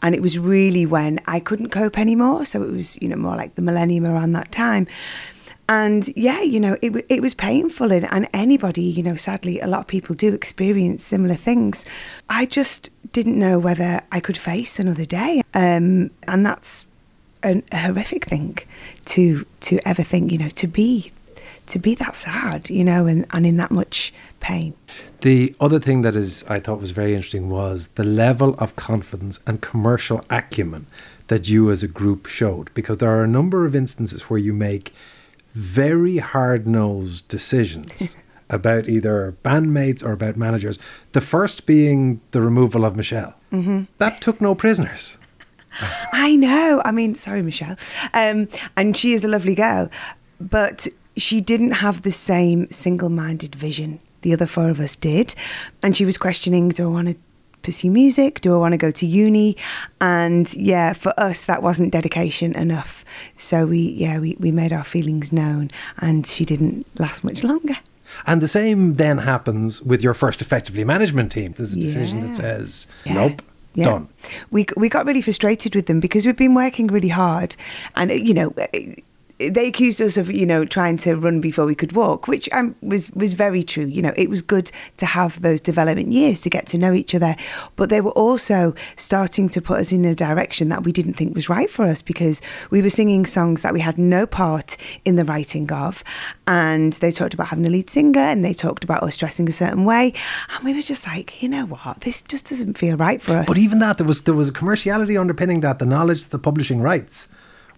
And 0.02 0.14
it 0.14 0.22
was 0.22 0.38
really 0.38 0.86
when 0.86 1.20
I 1.26 1.40
couldn't 1.40 1.70
cope 1.70 1.98
anymore. 1.98 2.44
So 2.44 2.62
it 2.62 2.70
was, 2.70 3.00
you 3.02 3.08
know, 3.08 3.16
more 3.16 3.36
like 3.36 3.54
the 3.54 3.62
millennium 3.62 4.06
around 4.06 4.32
that 4.32 4.50
time. 4.52 4.86
And 5.68 6.08
yeah, 6.16 6.42
you 6.42 6.58
know, 6.58 6.76
it, 6.82 7.06
it 7.08 7.22
was 7.22 7.32
painful. 7.32 7.92
And, 7.92 8.10
and 8.12 8.28
anybody, 8.34 8.82
you 8.82 9.02
know, 9.02 9.14
sadly, 9.14 9.60
a 9.60 9.66
lot 9.66 9.80
of 9.80 9.86
people 9.86 10.16
do 10.16 10.34
experience 10.34 11.04
similar 11.04 11.36
things. 11.36 11.86
I 12.28 12.46
just 12.46 12.90
didn't 13.12 13.38
know 13.38 13.58
whether 13.58 14.02
I 14.10 14.20
could 14.20 14.36
face 14.36 14.80
another 14.80 15.04
day. 15.04 15.42
Um, 15.54 16.10
and 16.24 16.44
that's 16.44 16.86
an, 17.42 17.62
a 17.70 17.78
horrific 17.78 18.26
thing 18.26 18.58
to 19.06 19.46
to 19.60 19.78
ever 19.86 20.02
think, 20.02 20.32
you 20.32 20.38
know, 20.38 20.48
to 20.48 20.66
be 20.66 21.12
to 21.70 21.78
be 21.78 21.94
that 21.96 22.14
sad, 22.14 22.68
you 22.70 22.84
know, 22.84 23.06
and, 23.06 23.26
and 23.32 23.46
in 23.46 23.56
that 23.56 23.70
much 23.70 24.12
pain. 24.40 24.74
The 25.20 25.54
other 25.60 25.78
thing 25.78 26.02
that 26.02 26.16
is 26.16 26.44
I 26.48 26.60
thought 26.60 26.80
was 26.80 26.90
very 26.90 27.14
interesting 27.14 27.48
was 27.50 27.88
the 27.88 28.04
level 28.04 28.54
of 28.58 28.76
confidence 28.76 29.40
and 29.46 29.60
commercial 29.60 30.22
acumen 30.30 30.86
that 31.28 31.48
you 31.48 31.70
as 31.70 31.82
a 31.82 31.88
group 31.88 32.26
showed 32.26 32.72
because 32.74 32.98
there 32.98 33.10
are 33.10 33.22
a 33.22 33.28
number 33.28 33.66
of 33.66 33.76
instances 33.76 34.22
where 34.22 34.38
you 34.38 34.52
make 34.52 34.92
very 35.52 36.18
hard-nosed 36.18 37.28
decisions 37.28 38.16
about 38.50 38.88
either 38.88 39.36
bandmates 39.44 40.04
or 40.04 40.12
about 40.12 40.36
managers. 40.36 40.78
The 41.12 41.20
first 41.20 41.66
being 41.66 42.20
the 42.32 42.40
removal 42.40 42.84
of 42.84 42.96
Michelle. 42.96 43.34
Mm-hmm. 43.52 43.84
That 43.98 44.20
took 44.20 44.40
no 44.40 44.54
prisoners. 44.54 45.16
I 46.12 46.34
know. 46.34 46.82
I 46.84 46.90
mean, 46.90 47.14
sorry, 47.14 47.42
Michelle. 47.42 47.76
Um, 48.12 48.48
and 48.76 48.96
she 48.96 49.12
is 49.12 49.24
a 49.24 49.28
lovely 49.28 49.54
girl, 49.54 49.88
but 50.40 50.88
she 51.16 51.40
didn't 51.40 51.72
have 51.72 52.02
the 52.02 52.12
same 52.12 52.68
single 52.70 53.08
minded 53.08 53.54
vision 53.54 54.00
the 54.22 54.32
other 54.34 54.46
four 54.46 54.68
of 54.68 54.80
us 54.80 54.96
did. 54.96 55.34
And 55.82 55.96
she 55.96 56.04
was 56.04 56.18
questioning 56.18 56.68
do 56.68 56.84
I 56.88 56.92
want 56.92 57.08
to 57.08 57.16
pursue 57.62 57.90
music? 57.90 58.40
Do 58.42 58.54
I 58.54 58.58
want 58.58 58.72
to 58.72 58.78
go 58.78 58.90
to 58.90 59.06
uni? 59.06 59.56
And 60.00 60.52
yeah, 60.54 60.92
for 60.92 61.12
us, 61.18 61.42
that 61.42 61.62
wasn't 61.62 61.92
dedication 61.92 62.54
enough. 62.54 63.04
So 63.36 63.66
we, 63.66 63.78
yeah, 63.78 64.18
we, 64.18 64.36
we 64.38 64.50
made 64.52 64.72
our 64.72 64.84
feelings 64.84 65.32
known, 65.32 65.70
and 65.98 66.26
she 66.26 66.44
didn't 66.44 66.86
last 67.00 67.24
much 67.24 67.42
longer. 67.44 67.76
And 68.26 68.40
the 68.42 68.48
same 68.48 68.94
then 68.94 69.18
happens 69.18 69.80
with 69.82 70.02
your 70.02 70.14
first 70.14 70.42
effectively 70.42 70.84
management 70.84 71.32
team. 71.32 71.52
There's 71.52 71.72
a 71.72 71.80
decision 71.80 72.20
Yeah. 72.20 72.26
that 72.26 72.36
says, 72.36 72.86
Yeah. 73.04 73.14
nope, 73.14 73.42
Yeah. 73.74 73.84
done. 73.84 74.08
We 74.50 74.66
we 74.76 74.88
got 74.88 75.06
really 75.06 75.22
frustrated 75.22 75.74
with 75.74 75.86
them 75.86 76.00
because 76.00 76.26
we've 76.26 76.36
been 76.36 76.54
working 76.54 76.88
really 76.88 77.08
hard, 77.08 77.56
and 77.96 78.10
you 78.10 78.34
know. 78.34 78.54
They 79.48 79.68
accused 79.68 80.02
us 80.02 80.16
of, 80.18 80.30
you 80.30 80.44
know, 80.44 80.66
trying 80.66 80.98
to 80.98 81.16
run 81.16 81.40
before 81.40 81.64
we 81.64 81.74
could 81.74 81.92
walk, 81.92 82.28
which 82.28 82.46
um, 82.52 82.76
was 82.82 83.10
was 83.12 83.32
very 83.32 83.62
true. 83.62 83.86
You 83.86 84.02
know, 84.02 84.12
it 84.16 84.28
was 84.28 84.42
good 84.42 84.70
to 84.98 85.06
have 85.06 85.40
those 85.40 85.60
development 85.62 86.12
years 86.12 86.40
to 86.40 86.50
get 86.50 86.66
to 86.68 86.78
know 86.78 86.92
each 86.92 87.14
other, 87.14 87.36
but 87.76 87.88
they 87.88 88.00
were 88.00 88.10
also 88.12 88.74
starting 88.96 89.48
to 89.48 89.62
put 89.62 89.80
us 89.80 89.92
in 89.92 90.04
a 90.04 90.14
direction 90.14 90.68
that 90.68 90.84
we 90.84 90.92
didn't 90.92 91.14
think 91.14 91.34
was 91.34 91.48
right 91.48 91.70
for 91.70 91.86
us 91.86 92.02
because 92.02 92.42
we 92.70 92.82
were 92.82 92.90
singing 92.90 93.24
songs 93.24 93.62
that 93.62 93.72
we 93.72 93.80
had 93.80 93.96
no 93.96 94.26
part 94.26 94.76
in 95.04 95.16
the 95.16 95.24
writing 95.24 95.72
of, 95.72 96.04
and 96.46 96.92
they 96.94 97.10
talked 97.10 97.32
about 97.32 97.48
having 97.48 97.66
a 97.66 97.70
lead 97.70 97.88
singer 97.88 98.20
and 98.20 98.44
they 98.44 98.52
talked 98.52 98.84
about 98.84 99.02
us 99.02 99.16
dressing 99.16 99.48
a 99.48 99.52
certain 99.52 99.84
way, 99.84 100.12
and 100.54 100.64
we 100.64 100.74
were 100.74 100.82
just 100.82 101.06
like, 101.06 101.42
you 101.42 101.48
know 101.48 101.64
what, 101.64 102.02
this 102.02 102.20
just 102.22 102.50
doesn't 102.50 102.76
feel 102.76 102.96
right 102.96 103.22
for 103.22 103.36
us. 103.38 103.46
But 103.46 103.56
even 103.56 103.78
that, 103.78 103.96
there 103.96 104.06
was 104.06 104.22
there 104.24 104.34
was 104.34 104.48
a 104.48 104.52
commerciality 104.52 105.18
underpinning 105.18 105.60
that. 105.60 105.78
The 105.78 105.86
knowledge, 105.86 106.26
the 106.26 106.38
publishing 106.38 106.82
rights, 106.82 107.28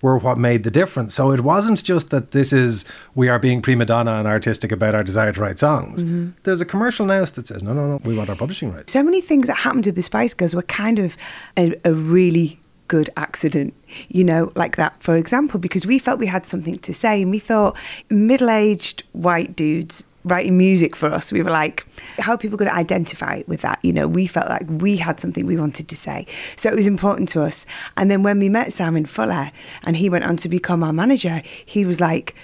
were 0.03 0.19
what 0.19 0.37
made 0.37 0.65
the 0.65 0.71
difference. 0.71 1.15
So 1.15 1.33
it 1.33 1.41
wasn't 1.41 1.83
just 1.83 2.11
that 2.11 2.33
this 2.33 2.53
is 2.53 2.85
we 3.15 3.29
are 3.29 3.39
being 3.39 3.63
prima 3.63 3.87
donna 3.87 4.15
and 4.15 4.27
artistic 4.27 4.71
about 4.73 4.95
our 4.95 5.05
desire 5.05 5.33
to 5.33 5.41
write 5.41 5.59
songs. 5.59 6.03
Mm-hmm. 6.03 6.33
There's 6.43 6.61
a 6.61 6.67
commercial 6.67 7.07
nous 7.07 7.33
that 7.33 7.47
says 7.47 7.63
no, 7.63 7.73
no, 7.73 7.87
no, 7.87 8.01
we 8.05 8.17
want 8.17 8.29
our 8.29 8.37
publishing 8.37 8.73
rights. 8.73 8.93
so 8.93 9.03
many 9.03 9.21
things 9.21 9.47
that 9.47 9.59
happened 9.59 9.85
to 9.85 9.93
the 9.93 10.03
Spice 10.03 10.35
Girls 10.35 10.55
were 10.55 10.63
kind 10.63 10.99
of 10.99 11.17
a, 11.57 11.75
a 11.85 11.95
really 11.95 12.59
good 12.89 13.09
accident, 13.17 13.73
you 14.09 14.23
know, 14.23 14.53
like 14.55 14.77
that, 14.77 15.03
for 15.03 15.17
example, 15.17 15.59
because 15.59 15.87
we 15.87 15.99
felt 15.99 16.19
we 16.19 16.27
had 16.27 16.45
something 16.45 16.79
to 16.81 16.93
say 16.93 17.23
and 17.23 17.31
we 17.31 17.39
thought 17.39 17.75
middle 18.11 18.51
aged 18.51 19.05
white 19.13 19.57
dudes 19.57 20.05
writing 20.25 20.57
music 20.57 20.95
for 20.95 21.13
us, 21.13 21.33
we 21.33 21.43
were 21.43 21.51
like, 21.51 21.87
how 22.19 22.33
are 22.33 22.39
people 22.39 22.59
going 22.59 22.71
to 22.71 22.77
identify 22.77 23.43
with 23.47 23.63
that? 23.63 23.79
You 23.83 23.93
know, 23.93 24.07
we 24.07 24.27
felt 24.27 24.49
like 24.49 24.67
we 24.69 24.97
had 24.97 25.19
something 25.19 25.47
we 25.47 25.57
wanted 25.57 25.89
to 25.89 25.97
say. 25.97 26.27
So 26.57 26.69
it 26.69 26.77
was 26.77 26.87
important 26.87 27.29
to 27.31 27.43
us. 27.43 27.67
And 27.97 28.11
then 28.11 28.23
when 28.23 28.39
we 28.39 28.49
met 28.49 28.73
Simon 28.73 29.07
Fuller 29.07 29.51
and 29.85 29.97
he 29.97 30.09
went 30.09 30.25
on 30.25 30.37
to 30.39 30.49
become 30.49 30.83
our 30.83 30.93
manager, 30.93 31.43
he 31.65 31.85
was 31.85 32.01
like, 32.01 32.35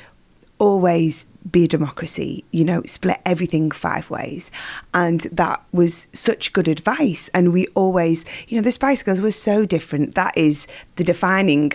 always 0.58 1.26
be 1.50 1.64
a 1.64 1.68
democracy, 1.68 2.44
you 2.50 2.64
know, 2.64 2.82
split 2.84 3.20
everything 3.24 3.70
five 3.70 4.10
ways. 4.10 4.50
And 4.92 5.20
that 5.32 5.62
was 5.72 6.08
such 6.12 6.52
good 6.52 6.68
advice. 6.68 7.30
And 7.32 7.52
we 7.52 7.68
always, 7.68 8.24
you 8.48 8.56
know, 8.56 8.62
the 8.62 8.72
Spice 8.72 9.02
Girls 9.02 9.20
were 9.20 9.30
so 9.30 9.64
different. 9.64 10.14
That 10.14 10.36
is 10.36 10.66
the 10.96 11.04
defining 11.04 11.72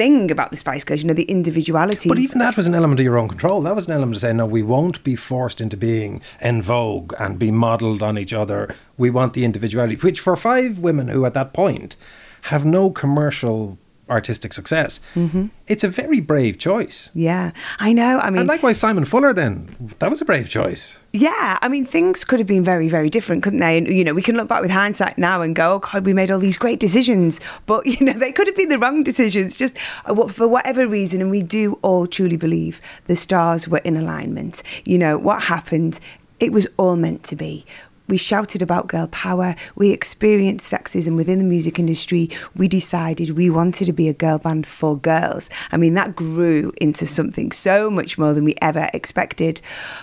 thing 0.00 0.30
about 0.30 0.50
the 0.50 0.56
Spice 0.56 0.82
Girls, 0.82 1.02
you 1.02 1.06
know, 1.06 1.12
the 1.12 1.24
individuality. 1.24 2.08
But 2.08 2.18
even 2.18 2.38
that 2.38 2.56
was 2.56 2.66
an 2.66 2.74
element 2.74 3.00
of 3.00 3.04
your 3.04 3.18
own 3.18 3.28
control. 3.28 3.60
That 3.60 3.74
was 3.74 3.86
an 3.86 3.92
element 3.92 4.16
of 4.16 4.22
saying, 4.22 4.38
no, 4.38 4.46
we 4.46 4.62
won't 4.62 5.04
be 5.04 5.14
forced 5.14 5.60
into 5.60 5.76
being 5.76 6.22
en 6.40 6.62
vogue 6.62 7.12
and 7.18 7.38
be 7.38 7.50
modelled 7.50 8.02
on 8.02 8.16
each 8.16 8.32
other. 8.32 8.74
We 8.96 9.10
want 9.10 9.34
the 9.34 9.44
individuality, 9.44 9.96
which 9.96 10.18
for 10.18 10.36
five 10.36 10.78
women 10.78 11.08
who 11.08 11.26
at 11.26 11.34
that 11.34 11.52
point 11.52 11.96
have 12.44 12.64
no 12.64 12.90
commercial 12.90 13.76
artistic 14.10 14.52
success, 14.52 15.00
mm-hmm. 15.14 15.46
it's 15.66 15.84
a 15.84 15.88
very 15.88 16.20
brave 16.20 16.58
choice. 16.58 17.10
Yeah, 17.14 17.52
I 17.78 17.92
know. 17.92 18.18
I 18.18 18.30
mean, 18.30 18.40
and 18.40 18.48
likewise, 18.48 18.78
Simon 18.78 19.04
Fuller. 19.04 19.32
Then 19.32 19.74
that 19.98 20.10
was 20.10 20.20
a 20.20 20.24
brave 20.24 20.48
choice. 20.48 20.98
Yeah, 21.12 21.58
I 21.60 21.68
mean, 21.68 21.86
things 21.86 22.24
could 22.24 22.38
have 22.38 22.46
been 22.46 22.64
very, 22.64 22.88
very 22.88 23.10
different, 23.10 23.42
couldn't 23.42 23.60
they? 23.60 23.78
And 23.78 23.88
you 23.88 24.04
know, 24.04 24.14
we 24.14 24.22
can 24.22 24.36
look 24.36 24.48
back 24.48 24.62
with 24.62 24.70
hindsight 24.70 25.18
now 25.18 25.42
and 25.42 25.54
go, 25.54 25.74
"Oh 25.74 25.78
God, 25.78 26.04
we 26.04 26.12
made 26.12 26.30
all 26.30 26.38
these 26.38 26.58
great 26.58 26.80
decisions," 26.80 27.40
but 27.66 27.86
you 27.86 28.04
know, 28.04 28.12
they 28.12 28.32
could 28.32 28.46
have 28.46 28.56
been 28.56 28.68
the 28.68 28.78
wrong 28.78 29.02
decisions, 29.02 29.56
just 29.56 29.76
uh, 30.06 30.28
for 30.28 30.48
whatever 30.48 30.86
reason. 30.86 31.20
And 31.20 31.30
we 31.30 31.42
do 31.42 31.78
all 31.82 32.06
truly 32.06 32.36
believe 32.36 32.80
the 33.06 33.16
stars 33.16 33.68
were 33.68 33.78
in 33.78 33.96
alignment. 33.96 34.62
You 34.84 34.98
know, 34.98 35.18
what 35.18 35.44
happened 35.44 36.00
it 36.40 36.52
was 36.52 36.66
all 36.78 36.96
meant 36.96 37.22
to 37.24 37.36
be. 37.36 37.64
We 38.10 38.16
shouted 38.16 38.60
about 38.60 38.88
girl 38.88 39.06
power. 39.06 39.54
We 39.76 39.90
experienced 39.90 40.70
sexism 40.70 41.16
within 41.16 41.38
the 41.38 41.44
music 41.44 41.78
industry. 41.78 42.28
We 42.56 42.66
decided 42.66 43.30
we 43.30 43.50
wanted 43.50 43.84
to 43.84 43.92
be 43.92 44.08
a 44.08 44.12
girl 44.12 44.38
band 44.38 44.66
for 44.66 44.98
girls. 44.98 45.48
I 45.70 45.76
mean, 45.76 45.94
that 45.94 46.16
grew 46.16 46.72
into 46.78 47.06
something 47.06 47.52
so 47.52 47.88
much 47.88 48.18
more 48.18 48.34
than 48.34 48.44
we 48.44 48.56
ever 48.60 48.90
expected. 48.92 49.60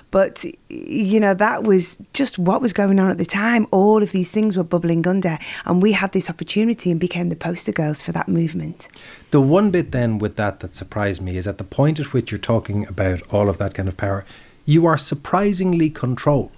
But, 0.10 0.46
you 0.70 1.20
know, 1.20 1.34
that 1.34 1.64
was 1.64 1.98
just 2.14 2.40
what 2.40 2.62
was 2.62 2.72
going 2.72 2.98
on 2.98 3.10
at 3.12 3.18
the 3.18 3.26
time. 3.26 3.68
All 3.72 4.02
of 4.02 4.14
these 4.14 4.32
things 4.32 4.56
were 4.56 4.64
bubbling 4.64 5.06
under. 5.06 5.38
And 5.66 5.82
we 5.82 5.92
had 5.92 6.14
this 6.14 6.30
opportunity 6.30 6.90
and 6.90 7.00
became 7.00 7.28
the 7.28 7.36
poster 7.36 7.74
girls 7.74 8.02
for 8.02 8.14
that 8.14 8.30
movement. 8.30 8.88
The 9.32 9.42
one 9.42 9.70
bit 9.70 9.92
then 9.92 10.18
with 10.18 10.38
that 10.38 10.62
that 10.62 10.76
surprised 10.76 11.22
me 11.22 11.36
is 11.36 11.46
at 11.46 11.58
the 11.58 11.66
point 11.66 12.00
at 12.00 12.14
which 12.14 12.32
you're 12.32 12.40
talking 12.40 12.88
about 12.88 13.22
all 13.34 13.50
of 13.50 13.58
that 13.58 13.74
kind 13.74 13.90
of 13.90 13.98
power, 13.98 14.24
you 14.66 14.86
are 14.86 14.98
surprisingly 14.98 15.90
controlled 15.90 16.52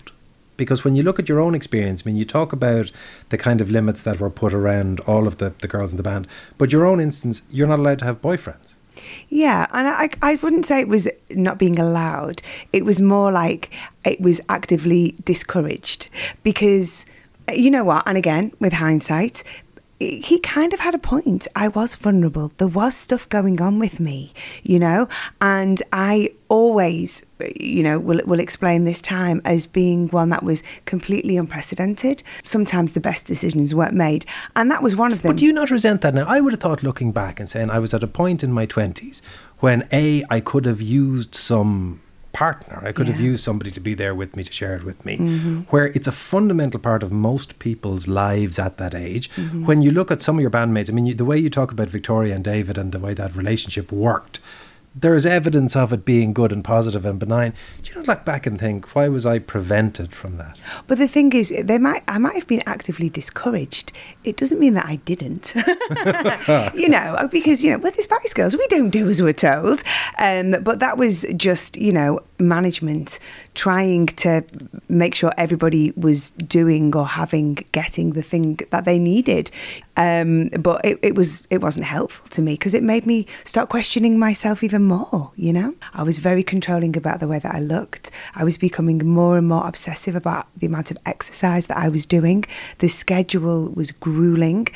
because 0.59 0.83
when 0.83 0.93
you 0.93 1.01
look 1.01 1.17
at 1.17 1.27
your 1.27 1.39
own 1.39 1.55
experience, 1.55 2.03
I 2.05 2.09
mean, 2.09 2.17
you 2.17 2.25
talk 2.25 2.53
about 2.53 2.91
the 3.29 3.37
kind 3.37 3.61
of 3.61 3.71
limits 3.71 4.03
that 4.03 4.19
were 4.19 4.29
put 4.29 4.53
around 4.53 4.99
all 5.01 5.25
of 5.25 5.37
the, 5.37 5.53
the 5.61 5.67
girls 5.67 5.91
in 5.91 5.97
the 5.97 6.03
band, 6.03 6.27
but 6.59 6.71
your 6.71 6.85
own 6.85 6.99
instance, 6.99 7.41
you're 7.49 7.65
not 7.65 7.79
allowed 7.79 7.99
to 7.99 8.05
have 8.05 8.21
boyfriends. 8.21 8.75
Yeah, 9.29 9.65
and 9.71 9.87
I, 9.87 10.09
I 10.21 10.35
wouldn't 10.35 10.65
say 10.65 10.81
it 10.81 10.89
was 10.89 11.07
not 11.29 11.57
being 11.57 11.79
allowed. 11.79 12.41
It 12.73 12.83
was 12.83 12.99
more 12.99 13.31
like 13.31 13.73
it 14.03 14.19
was 14.19 14.41
actively 14.49 15.15
discouraged 15.23 16.09
because, 16.43 17.05
you 17.51 17.71
know 17.71 17.85
what, 17.85 18.03
and 18.05 18.17
again, 18.17 18.51
with 18.59 18.73
hindsight, 18.73 19.43
he 19.99 20.39
kind 20.39 20.73
of 20.73 20.79
had 20.79 20.95
a 20.95 20.99
point. 20.99 21.47
I 21.55 21.67
was 21.67 21.95
vulnerable. 21.95 22.53
There 22.57 22.67
was 22.67 22.95
stuff 22.95 23.27
going 23.27 23.61
on 23.61 23.79
with 23.79 23.99
me, 23.99 24.31
you 24.63 24.79
know, 24.79 25.09
and 25.41 25.83
I 25.91 26.31
always, 26.47 27.25
you 27.59 27.83
know, 27.83 27.99
will 27.99 28.21
will 28.25 28.39
explain 28.39 28.85
this 28.85 29.01
time 29.01 29.41
as 29.43 29.67
being 29.67 30.07
one 30.07 30.29
that 30.29 30.41
was 30.41 30.63
completely 30.85 31.35
unprecedented. 31.35 32.23
Sometimes 32.43 32.93
the 32.93 33.01
best 33.01 33.25
decisions 33.25 33.75
weren't 33.75 33.93
made, 33.93 34.25
and 34.55 34.71
that 34.71 34.81
was 34.81 34.95
one 34.95 35.11
of 35.11 35.21
them. 35.21 35.31
But 35.33 35.39
do 35.39 35.45
you 35.45 35.53
not 35.53 35.69
resent 35.69 36.01
that 36.01 36.13
now? 36.13 36.25
I 36.27 36.39
would 36.39 36.53
have 36.53 36.61
thought, 36.61 36.81
looking 36.81 37.11
back 37.11 37.39
and 37.39 37.49
saying, 37.49 37.69
I 37.69 37.79
was 37.79 37.93
at 37.93 38.01
a 38.01 38.07
point 38.07 38.43
in 38.43 38.53
my 38.53 38.65
twenties 38.65 39.21
when 39.59 39.87
a 39.91 40.23
I 40.29 40.39
could 40.39 40.65
have 40.65 40.81
used 40.81 41.35
some 41.35 42.01
partner. 42.31 42.81
I 42.85 42.91
could 42.91 43.07
yeah. 43.07 43.13
have 43.13 43.21
used 43.21 43.43
somebody 43.43 43.71
to 43.71 43.79
be 43.79 43.93
there 43.93 44.13
with 44.13 44.35
me 44.35 44.43
to 44.43 44.51
share 44.51 44.75
it 44.75 44.83
with 44.83 45.03
me. 45.05 45.17
Mm-hmm. 45.17 45.59
Where 45.69 45.87
it's 45.87 46.07
a 46.07 46.11
fundamental 46.11 46.79
part 46.79 47.03
of 47.03 47.11
most 47.11 47.59
people's 47.59 48.07
lives 48.07 48.59
at 48.59 48.77
that 48.77 48.95
age. 48.95 49.29
Mm-hmm. 49.31 49.65
When 49.65 49.81
you 49.81 49.91
look 49.91 50.11
at 50.11 50.21
some 50.21 50.37
of 50.37 50.41
your 50.41 50.51
bandmates, 50.51 50.89
I 50.89 50.93
mean, 50.93 51.05
you, 51.05 51.13
the 51.13 51.25
way 51.25 51.37
you 51.37 51.49
talk 51.49 51.71
about 51.71 51.89
Victoria 51.89 52.35
and 52.35 52.43
David 52.43 52.77
and 52.77 52.91
the 52.91 52.99
way 52.99 53.13
that 53.13 53.35
relationship 53.35 53.91
worked, 53.91 54.39
there 55.01 55.15
is 55.15 55.25
evidence 55.25 55.75
of 55.75 55.93
it 55.93 56.03
being 56.05 56.33
good 56.33 56.51
and 56.51 56.63
positive 56.63 57.05
and 57.05 57.19
benign. 57.19 57.53
Do 57.83 57.89
you 57.89 57.95
not 57.97 58.07
look 58.07 58.25
back 58.25 58.45
and 58.45 58.59
think, 58.59 58.95
why 58.95 59.07
was 59.07 59.25
I 59.25 59.39
prevented 59.39 60.13
from 60.13 60.37
that? 60.37 60.59
But 60.87 60.97
the 60.97 61.07
thing 61.07 61.31
is, 61.33 61.53
they 61.61 61.77
might 61.77 62.03
I 62.07 62.17
might 62.17 62.35
have 62.35 62.47
been 62.47 62.63
actively 62.65 63.09
discouraged. 63.09 63.91
It 64.23 64.37
doesn't 64.37 64.59
mean 64.59 64.73
that 64.73 64.85
I 64.85 64.97
didn't. 64.97 65.53
you 66.75 66.89
know, 66.89 67.27
because 67.31 67.63
you 67.63 67.71
know, 67.71 67.77
with 67.77 67.95
the 67.95 68.03
Spice 68.03 68.33
Girls, 68.33 68.55
we 68.55 68.67
don't 68.67 68.89
do 68.89 69.09
as 69.09 69.21
we're 69.21 69.33
told. 69.33 69.83
Um, 70.17 70.51
but 70.61 70.79
that 70.79 70.97
was 70.97 71.25
just 71.35 71.77
you 71.77 71.91
know 71.91 72.21
management 72.39 73.19
trying 73.55 74.07
to 74.07 74.43
make 74.87 75.15
sure 75.15 75.31
everybody 75.37 75.91
was 75.95 76.29
doing 76.31 76.95
or 76.95 77.05
having 77.05 77.65
getting 77.71 78.13
the 78.13 78.21
thing 78.21 78.59
that 78.71 78.85
they 78.85 78.99
needed. 78.99 79.51
Um, 79.97 80.47
but 80.47 80.83
it, 80.85 80.97
it 81.01 81.15
was 81.15 81.45
it 81.49 81.59
wasn't 81.61 81.85
helpful 81.85 82.29
to 82.29 82.41
me 82.41 82.53
because 82.53 82.73
it 82.73 82.83
made 82.83 83.05
me 83.05 83.25
start 83.43 83.67
questioning 83.67 84.17
myself 84.17 84.63
even 84.63 84.83
more. 84.83 85.31
You 85.35 85.51
know, 85.51 85.75
I 85.93 86.03
was 86.03 86.19
very 86.19 86.43
controlling 86.43 86.95
about 86.95 87.19
the 87.19 87.27
way 87.27 87.39
that 87.39 87.53
I 87.53 87.59
looked. 87.59 88.11
I 88.33 88.45
was 88.45 88.57
becoming 88.57 89.05
more 89.05 89.37
and 89.37 89.47
more 89.47 89.67
obsessive 89.67 90.15
about 90.15 90.47
the 90.55 90.67
amount 90.67 90.89
of 90.91 90.97
exercise 91.05 91.67
that 91.67 91.77
I 91.77 91.89
was 91.89 92.05
doing. 92.05 92.45
The 92.77 92.87
schedule 92.87 93.71
was 93.71 93.91
grueling, 93.91 94.67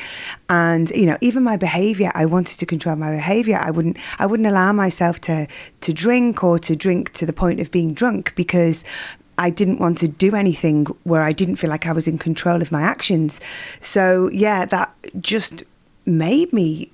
and 0.50 0.90
you 0.92 1.06
know, 1.06 1.18
even 1.22 1.44
my 1.44 1.56
behaviour. 1.56 2.12
I 2.14 2.26
wanted 2.26 2.60
to 2.60 2.66
control 2.66 2.98
my 2.98 3.12
behaviour. 3.12 3.58
I 3.58 3.72
wouldn't 3.72 3.98
I 4.20 4.26
wouldn't 4.26 4.48
allow 4.48 4.74
myself 4.74 5.22
to 5.22 5.48
to 5.84 5.94
drink 5.94 6.44
or 6.44 6.60
to 6.60 6.76
drink 6.76 7.14
to 7.14 7.26
the 7.26 7.34
point 7.34 7.60
of 7.60 7.72
being 7.72 7.94
drunk 7.94 8.34
because 8.36 8.84
I 9.38 9.50
didn't 9.50 9.80
want 9.80 9.98
to 10.00 10.08
do 10.08 10.36
anything 10.36 10.86
where 11.04 11.22
I 11.22 11.32
didn't 11.32 11.56
feel 11.56 11.70
like 11.70 11.88
I 11.88 11.92
was 11.92 12.08
in 12.08 12.18
control 12.18 12.62
of 12.62 12.72
my 12.72 12.82
actions. 12.82 13.42
So, 13.82 14.30
yeah, 14.32 14.66
that 14.66 14.94
just 15.20 15.64
made 16.06 16.54
me, 16.54 16.92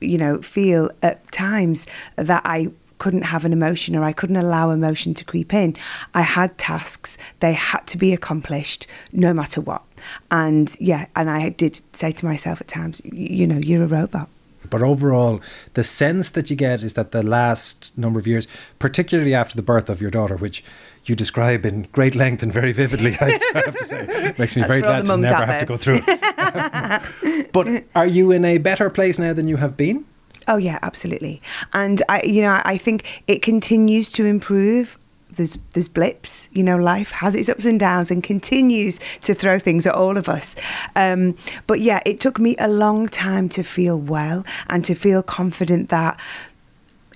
you 0.00 0.16
know, 0.16 0.40
feel 0.40 0.90
at 1.02 1.30
times 1.32 1.86
that 2.16 2.42
I 2.44 2.70
couldn't 2.98 3.22
have 3.22 3.44
an 3.44 3.52
emotion 3.52 3.96
or 3.96 4.04
I 4.04 4.12
couldn't 4.12 4.36
allow 4.36 4.70
emotion 4.70 5.12
to 5.14 5.24
creep 5.24 5.52
in. 5.52 5.76
I 6.14 6.22
had 6.22 6.56
tasks, 6.56 7.18
they 7.40 7.52
had 7.52 7.86
to 7.88 7.98
be 7.98 8.12
accomplished 8.12 8.86
no 9.12 9.34
matter 9.34 9.60
what. 9.60 9.82
And 10.30 10.74
yeah, 10.78 11.06
and 11.16 11.28
I 11.28 11.48
did 11.48 11.80
say 11.92 12.12
to 12.12 12.24
myself 12.24 12.60
at 12.60 12.68
times, 12.68 13.02
you 13.04 13.46
know, 13.46 13.58
you're 13.58 13.82
a 13.82 13.88
robot. 13.88 14.28
But 14.72 14.80
overall, 14.80 15.42
the 15.74 15.84
sense 15.84 16.30
that 16.30 16.48
you 16.48 16.56
get 16.56 16.82
is 16.82 16.94
that 16.94 17.12
the 17.12 17.22
last 17.22 17.92
number 17.94 18.18
of 18.18 18.26
years, 18.26 18.48
particularly 18.78 19.34
after 19.34 19.54
the 19.54 19.60
birth 19.60 19.90
of 19.90 20.00
your 20.00 20.10
daughter, 20.10 20.34
which 20.34 20.64
you 21.04 21.14
describe 21.14 21.66
in 21.66 21.82
great 21.92 22.14
length 22.14 22.42
and 22.42 22.50
very 22.50 22.72
vividly, 22.72 23.14
I 23.20 23.38
have 23.54 23.76
to 23.76 23.84
say, 23.84 24.34
makes 24.38 24.56
me 24.56 24.62
very 24.62 24.80
glad 24.80 25.04
to 25.04 25.16
never 25.18 25.44
have 25.44 25.60
to 25.60 25.66
go 25.66 25.76
through 25.76 26.00
it. 26.06 27.52
but 27.52 27.84
are 27.94 28.06
you 28.06 28.32
in 28.32 28.46
a 28.46 28.56
better 28.56 28.88
place 28.88 29.18
now 29.18 29.34
than 29.34 29.46
you 29.46 29.58
have 29.58 29.76
been? 29.76 30.06
Oh 30.48 30.56
yeah, 30.56 30.78
absolutely. 30.80 31.42
And 31.74 32.02
I, 32.08 32.22
you 32.22 32.40
know, 32.40 32.62
I 32.64 32.78
think 32.78 33.22
it 33.26 33.42
continues 33.42 34.08
to 34.12 34.24
improve 34.24 34.96
there's 35.36 35.58
there's 35.72 35.88
blips. 35.88 36.48
You 36.52 36.62
know, 36.62 36.76
life 36.76 37.10
has 37.10 37.34
its 37.34 37.48
ups 37.48 37.64
and 37.64 37.78
downs 37.78 38.10
and 38.10 38.22
continues 38.22 39.00
to 39.22 39.34
throw 39.34 39.58
things 39.58 39.86
at 39.86 39.94
all 39.94 40.16
of 40.16 40.28
us. 40.28 40.56
Um, 40.96 41.36
but 41.66 41.80
yeah, 41.80 42.00
it 42.06 42.20
took 42.20 42.38
me 42.38 42.56
a 42.58 42.68
long 42.68 43.08
time 43.08 43.48
to 43.50 43.62
feel 43.62 43.98
well 43.98 44.44
and 44.68 44.84
to 44.84 44.94
feel 44.94 45.22
confident 45.22 45.88
that 45.90 46.18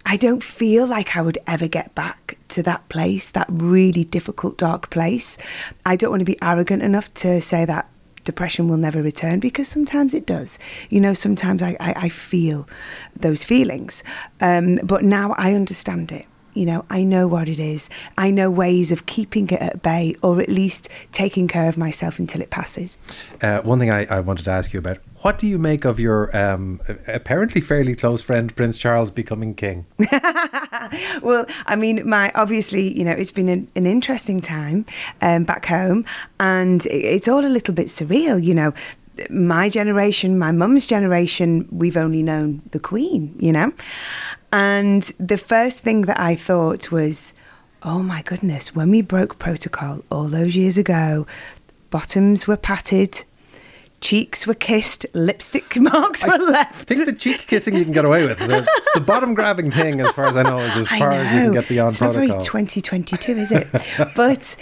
I 0.05 0.17
don't 0.17 0.43
feel 0.43 0.87
like 0.87 1.17
I 1.17 1.23
would 1.23 1.39
ever 1.49 1.67
get 1.67 1.95
back 1.97 2.39
to 2.51 2.63
that 2.63 2.89
place, 2.89 3.31
that 3.31 3.47
really 3.51 4.05
difficult, 4.05 4.57
dark 4.57 4.89
place. 4.89 5.37
I 5.85 5.97
don't 5.97 6.11
want 6.11 6.21
to 6.21 6.25
be 6.25 6.41
arrogant 6.41 6.83
enough 6.83 7.13
to 7.15 7.41
say 7.41 7.65
that 7.65 7.91
depression 8.25 8.69
will 8.69 8.77
never 8.77 9.03
return 9.03 9.41
because 9.41 9.67
sometimes 9.67 10.15
it 10.15 10.27
does. 10.27 10.59
You 10.91 11.01
know, 11.01 11.13
sometimes 11.13 11.63
I, 11.63 11.77
I, 11.81 11.93
I 11.97 12.09
feel 12.09 12.69
those 13.17 13.43
feelings. 13.43 14.05
Um, 14.41 14.77
but 14.83 15.03
now 15.03 15.35
I 15.39 15.55
understand 15.55 16.13
it. 16.13 16.27
You 16.57 16.64
know, 16.64 16.85
I 16.88 17.05
know 17.05 17.29
what 17.29 17.49
it 17.49 17.61
is. 17.61 17.90
I 18.16 18.31
know 18.31 18.51
ways 18.51 18.90
of 18.90 19.05
keeping 19.05 19.49
it 19.51 19.61
at 19.61 19.83
bay 19.83 20.14
or 20.23 20.40
at 20.40 20.49
least 20.49 20.88
taking 21.12 21.49
care 21.49 21.69
of 21.69 21.77
myself 21.77 22.19
until 22.19 22.40
it 22.40 22.49
passes. 22.49 22.97
Uh, 23.42 23.61
one 23.61 23.79
thing 23.79 23.90
I, 23.90 24.07
I, 24.07 24.21
wanted 24.21 24.47
to 24.47 24.51
ask 24.51 24.73
you 24.73 24.79
about 24.79 24.99
what 25.21 25.38
do 25.38 25.47
you 25.47 25.59
make 25.59 25.85
of 25.85 26.01
your 26.01 26.35
um, 26.35 26.81
apparently 27.07 27.61
fairly 27.61 27.95
close 27.95 28.23
friend 28.23 28.55
Prince 28.57 28.79
Charles 28.79 29.11
becoming 29.11 29.55
king? 29.55 29.85
well, 31.23 31.45
I 31.66 31.77
mean, 31.77 32.09
my 32.09 32.33
obviously, 32.35 32.97
you 32.97 33.05
know, 33.05 33.12
it's 33.12 33.31
been 33.31 33.51
an, 33.51 33.69
an 33.77 33.87
interesting 33.87 34.40
time 34.40 34.87
um, 35.21 35.45
back 35.45 35.66
home, 35.66 36.05
and 36.40 36.87
it's 36.87 37.29
all 37.29 37.45
a 37.45 37.49
little 37.49 37.75
bit 37.75 37.88
surreal. 37.88 38.42
You 38.42 38.55
know, 38.55 38.73
my 39.31 39.69
generation, 39.69 40.38
my 40.38 40.53
mum's 40.53 40.87
generation, 40.87 41.69
we've 41.71 41.97
only 41.97 42.23
known 42.23 42.62
the 42.71 42.79
Queen, 42.79 43.35
you 43.38 43.53
know? 43.53 43.73
And 44.53 45.03
the 45.19 45.39
first 45.39 45.81
thing 45.81 46.03
that 46.03 46.19
I 46.19 46.35
thought 46.35 46.91
was, 46.91 47.33
oh 47.83 48.03
my 48.03 48.23
goodness, 48.23 48.75
when 48.75 48.91
we 48.91 49.03
broke 49.03 49.39
protocol 49.39 50.03
all 50.11 50.29
those 50.29 50.57
years 50.57 50.79
ago, 50.79 51.27
bottoms 51.91 52.47
were 52.47 52.57
patted, 52.57 53.25
cheeks 54.01 54.47
were 54.47 54.55
kissed, 54.55 55.07
lipstick 55.15 55.77
marks 55.81 56.27
were 56.27 56.39
left. 56.39 56.91
I 56.91 56.95
think 56.95 57.07
the 57.07 57.13
cheek 57.13 57.47
kissing 57.47 57.77
you 57.77 57.85
can 57.85 57.93
get 57.93 58.05
away 58.05 58.27
with. 58.27 58.39
The, 58.39 58.69
the 58.95 59.01
bottom 59.01 59.35
grabbing 59.35 59.71
thing, 59.71 60.01
as 60.01 60.13
far 60.13 60.27
as 60.27 60.37
I 60.37 60.43
know, 60.43 60.59
is 60.59 60.77
as 60.77 60.89
I 60.93 60.99
far 60.99 61.13
as 61.13 61.33
you 61.33 61.41
can 61.41 61.53
get 61.53 61.69
beyond 61.69 61.93
it's 61.93 62.01
not 62.01 62.15
very 62.15 62.29
2022, 62.29 63.33
is 63.33 63.53
it? 63.53 63.69
but 64.15 64.57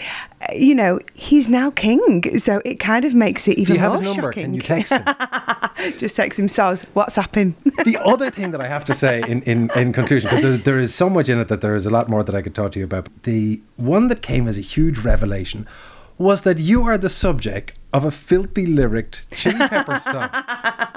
you 0.53 0.75
know, 0.75 0.99
he's 1.15 1.49
now 1.49 1.71
king, 1.71 2.39
so 2.39 2.61
it 2.65 2.81
kind 2.81 3.05
of 3.05 3.15
makes 3.15 3.49
it 3.49 3.59
even 3.59 3.67
Do 3.67 3.73
you 3.75 3.79
have 3.81 4.03
more 4.03 4.15
shocking. 4.15 4.45
Can 4.45 4.55
you 4.55 4.63
text 4.63 4.93
him? 4.93 5.05
Just 5.99 6.17
text 6.17 6.39
him, 6.39 6.49
Soz, 6.49 6.85
WhatsApp 6.95 7.35
him. 7.35 7.57
the 7.85 7.99
other 8.03 8.31
thing 8.31 8.51
that 8.53 8.61
I 8.61 8.69
have 8.69 8.85
to 8.87 8.95
say 8.95 9.23
in, 9.27 9.43
in, 9.43 9.71
in 9.77 9.93
conclusion, 9.93 10.31
because 10.35 10.63
there 10.63 10.79
is 10.79 10.95
so 10.95 11.09
much 11.11 11.29
in 11.29 11.39
it 11.41 11.49
that 11.49 11.61
there 11.61 11.75
is 11.75 11.87
a 11.87 11.91
lot 11.91 12.09
more 12.09 12.23
that 12.25 12.35
I 12.35 12.43
could 12.43 12.55
talk 12.55 12.73
to 12.73 12.79
you 12.79 12.85
about. 12.85 13.09
The 13.23 13.61
one 13.77 14.09
that 14.09 14.23
came 14.23 14.49
as 14.49 14.59
a 14.59 14.63
huge 14.63 14.99
revelation 14.99 15.67
was 16.17 16.43
that 16.43 16.59
you 16.59 16.85
are 16.85 16.97
the 16.97 17.11
subject 17.11 17.73
of 17.93 18.05
a 18.05 18.11
filthy 18.11 18.67
lyricked 18.67 19.25
Chili 19.33 19.69
Pepper 19.69 19.99
song. 19.99 20.31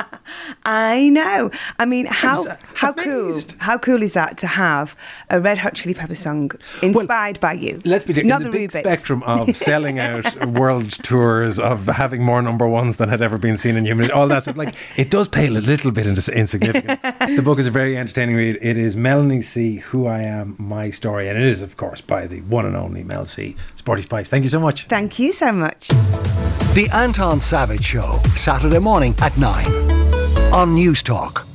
I 0.66 1.10
know. 1.10 1.52
I 1.80 1.86
mean, 1.86 2.06
how 2.06 2.44
was 2.44 2.58
how 2.76 2.94
cool 2.94 3.40
how 3.60 3.78
cool 3.78 4.02
is 4.02 4.14
that 4.14 4.38
to 4.40 4.48
have 4.48 4.96
a 5.30 5.40
Red 5.40 5.58
Hot 5.60 5.74
Chili 5.76 5.94
Pepper 5.94 6.16
song 6.16 6.52
inspired 6.82 7.40
by 7.40 7.54
you? 7.54 7.82
Let's 7.86 8.06
be 8.06 8.14
clear, 8.14 8.24
in 8.24 8.30
the, 8.30 8.40
the, 8.40 8.50
big 8.50 8.72
Rubits. 8.72 8.80
spectrum 8.80 9.24
of 9.24 9.56
selling 9.68 10.00
out 10.00 10.46
world 10.48 10.92
tours, 11.04 11.60
of 11.60 11.86
having 11.88 12.24
more 12.24 12.42
number 12.42 12.68
ones 12.68 12.98
than 12.98 13.10
had 13.10 13.22
ever 13.22 13.38
been 13.38 13.58
seen 13.58 13.76
in 13.76 13.86
human, 13.86 14.12
all 14.12 14.28
that 14.28 14.44
stuff. 14.44 14.58
Like 14.58 14.76
it 14.96 15.10
does 15.10 15.28
pale 15.28 15.58
a 15.58 15.60
little 15.60 15.92
bit 15.92 16.08
into 16.08 16.32
insignificance. 16.32 17.00
the 17.36 17.42
book 17.42 17.60
is 17.60 17.66
a 17.66 17.72
very 17.72 17.98
entertaining 17.98 18.36
read. 18.36 18.58
It 18.62 18.78
is 18.78 18.96
Melanie 18.96 19.42
C. 19.42 19.78
Who 19.78 20.08
I 20.08 20.22
Am, 20.22 20.56
My 20.58 20.90
Story, 20.90 21.28
and 21.28 21.38
it 21.38 21.46
is, 21.46 21.62
of 21.62 21.78
course, 21.78 22.02
by 22.02 22.28
the 22.28 22.42
one 22.42 22.66
and 22.66 22.76
only 22.76 23.04
Mel 23.04 23.26
C. 23.26 23.56
Sporty 23.76 24.02
Spice. 24.02 24.30
Thank 24.30 24.44
you 24.44 24.50
so 24.50 24.60
much. 24.60 24.88
Thank 24.88 25.20
you 25.20 25.32
so 25.32 25.52
much. 25.52 25.88
The 26.78 26.90
Anton 26.94 27.40
Savage 27.40 27.84
Show, 27.84 28.20
Saturday 28.36 28.80
morning 28.80 29.16
at 29.20 29.36
9 29.38 29.97
on 30.52 30.76
News 30.76 31.04
Talk. 31.04 31.46